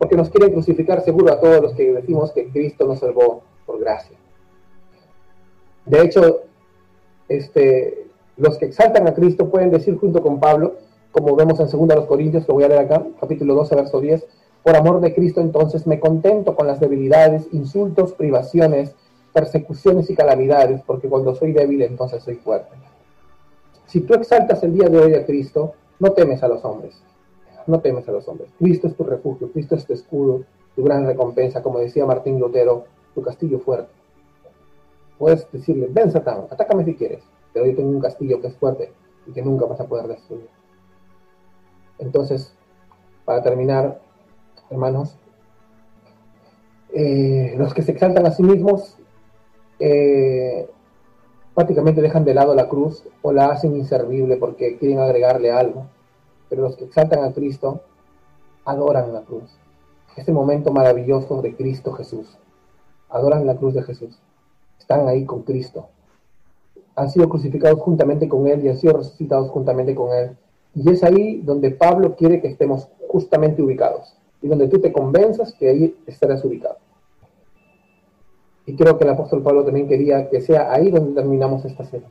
Porque 0.00 0.16
nos 0.16 0.30
quieren 0.30 0.52
crucificar 0.52 1.04
seguro 1.04 1.32
a 1.32 1.38
todos 1.38 1.62
los 1.62 1.74
que 1.74 1.92
decimos 1.92 2.32
que 2.32 2.48
Cristo 2.48 2.86
nos 2.86 2.98
salvó 2.98 3.42
por 3.66 3.78
gracia. 3.78 4.16
De 5.86 6.02
hecho, 6.02 6.40
este, 7.28 8.06
los 8.36 8.58
que 8.58 8.64
exaltan 8.64 9.06
a 9.06 9.14
Cristo 9.14 9.48
pueden 9.48 9.70
decir 9.70 9.96
junto 9.98 10.20
con 10.22 10.40
Pablo, 10.40 10.74
como 11.12 11.36
vemos 11.36 11.60
en 11.60 11.68
2 11.68 12.06
Corintios, 12.06 12.48
lo 12.48 12.54
voy 12.54 12.64
a 12.64 12.68
leer 12.68 12.80
acá, 12.80 13.04
capítulo 13.20 13.54
12, 13.54 13.76
verso 13.76 14.00
10, 14.00 14.26
por 14.62 14.76
amor 14.76 15.00
de 15.00 15.14
Cristo 15.14 15.40
entonces 15.40 15.86
me 15.86 16.00
contento 16.00 16.54
con 16.54 16.66
las 16.66 16.80
debilidades, 16.80 17.46
insultos, 17.52 18.12
privaciones, 18.12 18.94
persecuciones 19.32 20.10
y 20.10 20.14
calamidades, 20.14 20.82
porque 20.86 21.08
cuando 21.08 21.34
soy 21.34 21.52
débil 21.52 21.82
entonces 21.82 22.22
soy 22.22 22.36
fuerte. 22.36 22.74
Si 23.86 24.00
tú 24.00 24.14
exaltas 24.14 24.62
el 24.62 24.74
día 24.74 24.88
de 24.88 24.98
hoy 24.98 25.14
a 25.14 25.26
Cristo, 25.26 25.74
no 25.98 26.12
temes 26.12 26.42
a 26.42 26.48
los 26.48 26.64
hombres, 26.64 27.00
no 27.66 27.80
temes 27.80 28.08
a 28.08 28.12
los 28.12 28.26
hombres. 28.28 28.50
Cristo 28.58 28.88
es 28.88 28.96
tu 28.96 29.04
refugio, 29.04 29.50
Cristo 29.52 29.74
es 29.74 29.86
tu 29.86 29.92
escudo, 29.92 30.44
tu 30.74 30.84
gran 30.84 31.06
recompensa, 31.06 31.62
como 31.62 31.78
decía 31.78 32.06
Martín 32.06 32.38
Lutero, 32.38 32.84
tu 33.14 33.22
castillo 33.22 33.58
fuerte. 33.58 33.90
Puedes 35.18 35.50
decirle, 35.52 35.88
ven 35.90 36.10
Satán, 36.10 36.46
atácame 36.50 36.84
si 36.84 36.94
quieres, 36.94 37.22
pero 37.52 37.66
yo 37.66 37.76
tengo 37.76 37.90
un 37.90 38.00
castillo 38.00 38.40
que 38.40 38.48
es 38.48 38.56
fuerte 38.56 38.92
y 39.26 39.32
que 39.32 39.42
nunca 39.42 39.66
vas 39.66 39.80
a 39.80 39.86
poder 39.86 40.06
destruir. 40.06 40.48
Entonces, 41.98 42.54
para 43.24 43.42
terminar, 43.42 44.00
hermanos, 44.70 45.16
eh, 46.92 47.54
los 47.56 47.74
que 47.74 47.82
se 47.82 47.92
exaltan 47.92 48.26
a 48.26 48.32
sí 48.32 48.42
mismos 48.42 48.96
eh, 49.78 50.68
prácticamente 51.54 52.00
dejan 52.00 52.24
de 52.24 52.34
lado 52.34 52.54
la 52.54 52.68
cruz 52.68 53.04
o 53.22 53.32
la 53.32 53.46
hacen 53.46 53.76
inservible 53.76 54.36
porque 54.36 54.78
quieren 54.78 54.98
agregarle 54.98 55.52
algo. 55.52 55.86
Pero 56.50 56.62
los 56.62 56.76
que 56.76 56.84
exaltan 56.84 57.24
a 57.24 57.32
Cristo 57.32 57.80
adoran 58.66 59.14
la 59.14 59.22
cruz. 59.22 59.50
Ese 60.16 60.32
momento 60.32 60.70
maravilloso 60.70 61.40
de 61.40 61.56
Cristo 61.56 61.92
Jesús. 61.92 62.36
Adoran 63.08 63.46
la 63.46 63.56
cruz 63.56 63.72
de 63.72 63.82
Jesús. 63.82 64.18
Están 64.78 65.08
ahí 65.08 65.24
con 65.24 65.44
Cristo. 65.44 65.88
Han 66.96 67.10
sido 67.10 67.30
crucificados 67.30 67.80
juntamente 67.80 68.28
con 68.28 68.46
Él 68.46 68.62
y 68.62 68.68
han 68.68 68.76
sido 68.76 68.98
resucitados 68.98 69.48
juntamente 69.48 69.94
con 69.94 70.12
Él 70.12 70.36
y 70.74 70.88
es 70.90 71.02
ahí 71.02 71.40
donde 71.42 71.70
Pablo 71.70 72.14
quiere 72.16 72.40
que 72.40 72.48
estemos 72.48 72.88
justamente 73.08 73.62
ubicados 73.62 74.16
y 74.40 74.48
donde 74.48 74.68
tú 74.68 74.80
te 74.80 74.92
convenzas 74.92 75.52
que 75.54 75.68
ahí 75.68 75.96
estarás 76.06 76.44
ubicado. 76.44 76.76
Y 78.66 78.76
creo 78.76 78.96
que 78.96 79.04
el 79.04 79.10
apóstol 79.10 79.42
Pablo 79.42 79.64
también 79.64 79.88
quería 79.88 80.28
que 80.30 80.40
sea 80.40 80.72
ahí 80.72 80.90
donde 80.90 81.20
terminamos 81.20 81.64
esta 81.64 81.84
serie. 81.84 82.06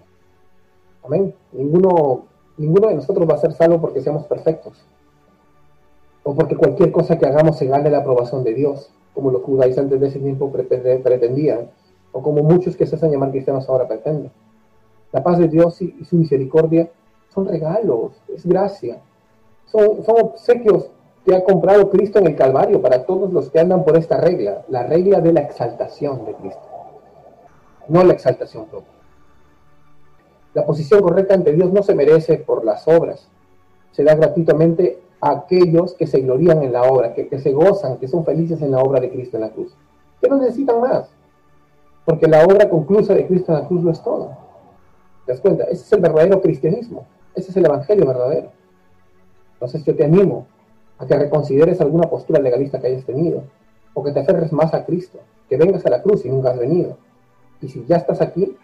Amén. 1.04 1.34
Ninguno, 1.54 2.26
ninguno 2.60 2.90
de 2.90 2.96
nosotros 2.96 3.28
va 3.28 3.36
a 3.36 3.40
ser 3.40 3.54
salvo 3.54 3.80
porque 3.82 4.02
seamos 4.02 4.26
perfectos. 4.26 4.86
O 6.24 6.36
porque 6.36 6.56
cualquier 6.56 6.92
cosa 6.92 7.18
que 7.18 7.26
hagamos 7.26 7.58
se 7.58 7.66
gane 7.66 7.90
la 7.90 8.00
aprobación 8.00 8.44
de 8.44 8.54
Dios. 8.54 8.92
como 9.14 9.32
los 9.32 9.42
judaizantes 9.42 10.00
de 10.00 10.08
ese 10.08 10.20
tiempo 10.20 10.50
pretendían, 10.50 11.72
o 12.14 12.22
como 12.22 12.42
muchos 12.42 12.78
que 12.78 12.86
se 12.86 12.96
hacen 12.96 13.12
llamar 13.12 13.32
cristianos 13.32 13.68
ahora 13.68 13.88
pretenden. 13.88 14.32
La 15.12 15.24
paz 15.24 15.40
de 15.40 15.48
Dios 15.50 15.82
y 15.82 16.06
su 16.06 16.16
misericordia 16.16 16.90
son 17.34 17.48
regalos, 17.48 18.14
es 18.34 18.46
gracia, 18.46 19.02
son, 19.66 20.04
son 20.06 20.16
obsequios 20.22 20.90
que 21.26 21.36
ha 21.36 21.44
comprado 21.44 21.90
Cristo 21.90 22.20
en 22.20 22.28
el 22.28 22.36
Calvario 22.36 22.82
para 22.82 23.06
todos 23.06 23.34
los 23.34 23.50
que 23.50 23.60
andan 23.60 23.84
por 23.84 23.98
esta 23.98 24.22
regla, 24.22 24.64
la 24.70 24.84
regla 24.84 25.20
de 25.20 25.34
la 25.34 25.42
exaltación 25.42 26.26
de 26.26 26.34
Cristo, 26.36 26.68
no 27.88 28.04
la 28.04 28.14
exaltación 28.14 28.68
propia. 28.68 28.99
La 30.54 30.66
posición 30.66 31.02
correcta 31.02 31.34
ante 31.34 31.54
Dios 31.54 31.72
no 31.72 31.84
se 31.84 31.96
merece 31.96 32.38
por 32.38 32.66
las 32.66 32.88
obras, 32.88 33.28
se 33.92 34.04
da 34.04 34.16
gratuitamente 34.16 35.00
a 35.22 35.32
aquellos 35.32 35.94
que 35.94 36.08
se 36.08 36.22
glorían 36.22 36.64
en 36.64 36.74
la 36.74 36.84
obra, 36.84 37.14
que, 37.14 37.28
que 37.28 37.40
se 37.40 37.52
gozan, 37.52 37.98
que 37.98 38.08
son 38.08 38.26
felices 38.26 38.62
en 38.62 38.72
la 38.72 38.80
obra 38.80 39.00
de 39.00 39.10
Cristo 39.10 39.38
en 39.38 39.42
la 39.42 39.50
cruz, 39.50 39.76
que 40.22 40.30
no 40.30 40.38
necesitan 40.38 40.82
más, 40.82 41.10
porque 42.06 42.28
la 42.28 42.44
obra 42.44 42.70
conclusa 42.70 43.14
de 43.14 43.28
Cristo 43.28 43.52
en 43.52 43.60
la 43.60 43.68
cruz 43.68 43.84
lo 43.84 43.92
es 43.92 44.02
todo. 44.02 44.36
¿Te 45.26 45.34
das 45.34 45.42
cuenta? 45.42 45.66
Ese 45.66 45.84
es 45.84 45.94
el 45.94 46.02
verdadero 46.02 46.42
cristianismo, 46.42 47.06
ese 47.36 47.52
es 47.52 47.58
el 47.58 47.66
evangelio 47.66 48.08
verdadero. 48.08 48.52
Entonces 49.54 49.84
yo 49.84 49.96
te 49.96 50.06
animo 50.06 50.48
a 50.98 51.06
que 51.06 51.16
reconsideres 51.16 51.80
alguna 51.82 52.10
postura 52.10 52.40
legalista 52.40 52.80
que 52.80 52.88
hayas 52.88 53.06
tenido, 53.06 53.44
o 53.94 54.04
que 54.04 54.12
te 54.12 54.22
aferres 54.22 54.52
más 54.52 54.74
a 54.74 54.86
Cristo, 54.86 55.20
que 55.48 55.58
vengas 55.58 55.86
a 55.86 55.90
la 55.90 56.02
cruz 56.02 56.26
y 56.26 56.30
nunca 56.30 56.52
has 56.52 56.60
venido. 56.60 56.98
Y 57.62 57.68
si 57.68 57.86
ya 57.86 57.98
estás 57.98 58.22
aquí, 58.22 58.58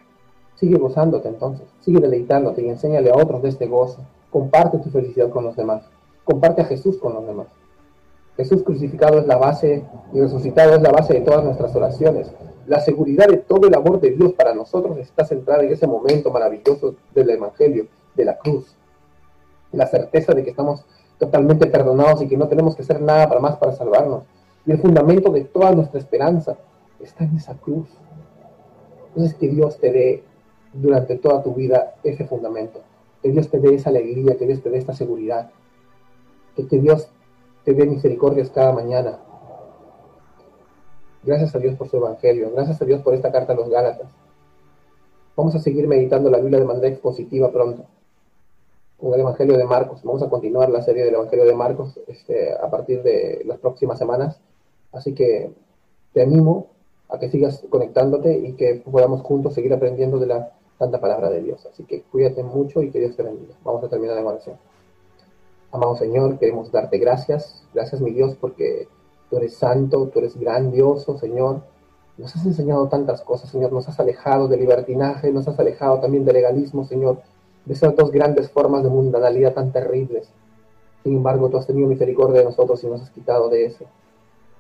sigue 0.55 0.77
gozándote 0.77 1.27
entonces, 1.27 1.67
sigue 1.81 1.99
deleitándote 1.99 2.61
y 2.61 2.69
enséñale 2.69 3.11
a 3.11 3.15
otros 3.15 3.41
de 3.41 3.49
este 3.49 3.67
gozo. 3.67 3.99
Comparte 4.29 4.79
tu 4.79 4.89
felicidad 4.89 5.29
con 5.29 5.45
los 5.45 5.55
demás, 5.55 5.83
comparte 6.23 6.61
a 6.61 6.65
Jesús 6.65 6.97
con 6.97 7.13
los 7.13 7.25
demás. 7.25 7.47
Jesús 8.37 8.63
crucificado 8.63 9.19
es 9.19 9.27
la 9.27 9.37
base 9.37 9.83
y 10.13 10.19
resucitado 10.19 10.75
es 10.75 10.81
la 10.81 10.91
base 10.91 11.13
de 11.13 11.21
todas 11.21 11.43
nuestras 11.43 11.73
oraciones. 11.75 12.31
La 12.67 12.81
seguridad 12.81 13.27
de 13.27 13.37
todo 13.37 13.67
el 13.67 13.75
amor 13.75 14.01
de 14.01 14.11
Dios 14.11 14.33
para 14.33 14.53
nosotros 14.53 14.97
está 14.97 15.23
centrada 15.23 15.63
en 15.63 15.71
ese 15.71 15.87
momento 15.87 16.31
maravilloso 16.31 16.95
del 17.13 17.29
Evangelio, 17.29 17.87
de 18.15 18.25
la 18.25 18.37
cruz 18.37 18.75
la 19.75 19.87
certeza 19.87 20.33
de 20.33 20.43
que 20.43 20.49
estamos 20.49 20.85
totalmente 21.19 21.67
perdonados 21.67 22.21
y 22.21 22.27
que 22.27 22.37
no 22.37 22.47
tenemos 22.47 22.75
que 22.75 22.83
hacer 22.83 23.01
nada 23.01 23.27
para 23.27 23.39
más 23.39 23.57
para 23.57 23.73
salvarnos. 23.73 24.23
Y 24.65 24.71
el 24.71 24.79
fundamento 24.79 25.31
de 25.31 25.43
toda 25.43 25.71
nuestra 25.71 25.99
esperanza 25.99 26.57
está 26.99 27.23
en 27.23 27.37
esa 27.37 27.53
cruz. 27.55 27.87
Entonces 29.09 29.35
que 29.35 29.47
Dios 29.47 29.77
te 29.77 29.91
dé 29.91 30.23
durante 30.75 31.17
toda 31.17 31.41
tu 31.41 31.53
vida 31.53 31.95
ese 32.03 32.25
fundamento, 32.25 32.81
que 33.21 33.31
Dios 33.31 33.49
te 33.49 33.59
dé 33.59 33.75
esa 33.75 33.89
alegría, 33.89 34.38
que 34.38 34.45
Dios 34.45 34.61
te 34.61 34.69
dé 34.69 34.77
esta 34.77 34.93
seguridad, 34.93 35.51
que, 36.55 36.67
que 36.67 36.79
Dios 36.79 37.09
te 37.63 37.73
dé 37.73 37.85
misericordias 37.85 38.49
cada 38.49 38.71
mañana. 38.73 39.19
Gracias 41.23 41.55
a 41.55 41.59
Dios 41.59 41.75
por 41.75 41.89
su 41.89 41.97
evangelio, 41.97 42.51
gracias 42.53 42.81
a 42.81 42.85
Dios 42.85 43.01
por 43.01 43.13
esta 43.13 43.31
carta 43.31 43.53
a 43.53 43.55
los 43.55 43.69
Gálatas. 43.69 44.07
Vamos 45.35 45.55
a 45.55 45.59
seguir 45.59 45.88
meditando 45.88 46.29
la 46.29 46.38
Biblia 46.38 46.59
de 46.59 46.65
manera 46.65 46.88
expositiva 46.88 47.51
pronto 47.51 47.85
con 48.97 49.13
el 49.13 49.19
Evangelio 49.19 49.57
de 49.57 49.65
Marcos. 49.65 50.01
Vamos 50.03 50.23
a 50.23 50.29
continuar 50.29 50.69
la 50.69 50.81
serie 50.81 51.03
del 51.03 51.15
Evangelio 51.15 51.45
de 51.45 51.53
Marcos 51.53 51.99
este, 52.07 52.53
a 52.53 52.69
partir 52.69 53.03
de 53.03 53.41
las 53.45 53.59
próximas 53.59 53.97
semanas. 53.97 54.39
Así 54.93 55.13
que 55.13 55.51
te 56.13 56.21
animo 56.21 56.67
a 57.09 57.19
que 57.19 57.29
sigas 57.29 57.65
conectándote 57.69 58.38
y 58.38 58.53
que 58.53 58.75
podamos 58.75 59.21
juntos 59.21 59.53
seguir 59.53 59.73
aprendiendo 59.73 60.19
de 60.19 60.27
la 60.27 60.53
santa 60.77 60.99
palabra 60.99 61.29
de 61.29 61.41
Dios. 61.41 61.65
Así 61.65 61.83
que 61.83 62.03
cuídate 62.03 62.43
mucho 62.43 62.81
y 62.81 62.91
que 62.91 62.99
Dios 62.99 63.15
te 63.15 63.23
bendiga. 63.23 63.55
Vamos 63.63 63.83
a 63.83 63.89
terminar 63.89 64.15
la 64.15 64.29
oración. 64.29 64.57
Amado 65.71 65.95
Señor, 65.95 66.38
queremos 66.38 66.71
darte 66.71 66.97
gracias. 66.97 67.63
Gracias, 67.73 68.01
mi 68.01 68.11
Dios, 68.11 68.35
porque 68.39 68.88
tú 69.29 69.38
eres 69.38 69.55
santo, 69.55 70.07
tú 70.07 70.19
eres 70.19 70.38
grandioso, 70.39 71.17
Señor. 71.17 71.61
Nos 72.17 72.35
has 72.35 72.45
enseñado 72.45 72.88
tantas 72.88 73.21
cosas, 73.21 73.49
Señor. 73.49 73.73
Nos 73.73 73.88
has 73.89 73.99
alejado 73.99 74.47
del 74.47 74.61
libertinaje, 74.61 75.31
nos 75.31 75.47
has 75.47 75.59
alejado 75.59 75.99
también 75.99 76.23
del 76.23 76.35
legalismo, 76.35 76.85
Señor 76.85 77.17
de 77.65 77.73
esas 77.73 77.95
dos 77.95 78.11
grandes 78.11 78.49
formas 78.49 78.83
de 78.83 78.89
mundanalidad 78.89 79.53
tan 79.53 79.71
terribles. 79.71 80.29
Sin 81.03 81.17
embargo, 81.17 81.49
tú 81.49 81.57
has 81.57 81.67
tenido 81.67 81.88
misericordia 81.88 82.39
de 82.39 82.45
nosotros 82.45 82.83
y 82.83 82.88
nos 82.88 83.01
has 83.01 83.09
quitado 83.09 83.49
de 83.49 83.65
eso. 83.65 83.85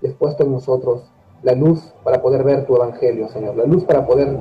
Y 0.01 0.07
has 0.07 0.13
puesto 0.13 0.43
en 0.43 0.51
nosotros 0.51 1.03
la 1.43 1.53
luz 1.53 1.93
para 2.03 2.21
poder 2.21 2.43
ver 2.43 2.65
tu 2.65 2.75
evangelio, 2.75 3.29
Señor. 3.29 3.55
La 3.55 3.65
luz 3.65 3.83
para 3.83 4.05
poder 4.05 4.37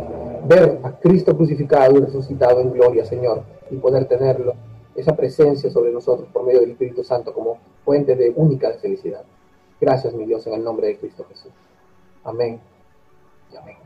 ver 0.47 0.81
a 0.83 0.93
Cristo 0.99 1.37
crucificado 1.37 1.97
y 1.97 2.01
resucitado 2.01 2.61
en 2.61 2.73
gloria, 2.73 3.05
Señor. 3.05 3.43
Y 3.71 3.77
poder 3.77 4.07
tenerlo, 4.07 4.55
esa 4.95 5.17
presencia 5.17 5.71
sobre 5.71 5.93
nosotros 5.93 6.29
por 6.33 6.45
medio 6.45 6.61
del 6.61 6.73
Espíritu 6.73 7.03
Santo 7.03 7.33
como 7.33 7.59
fuente 7.85 8.15
de 8.15 8.33
única 8.37 8.73
felicidad. 8.75 9.25
Gracias, 9.81 10.15
mi 10.15 10.25
Dios, 10.25 10.47
en 10.47 10.55
el 10.55 10.65
nombre 10.65 10.89
de 10.89 10.99
Cristo 10.99 11.25
Jesús. 11.29 11.53
Amén 12.23 12.61
y 13.53 13.57
amén. 13.57 13.84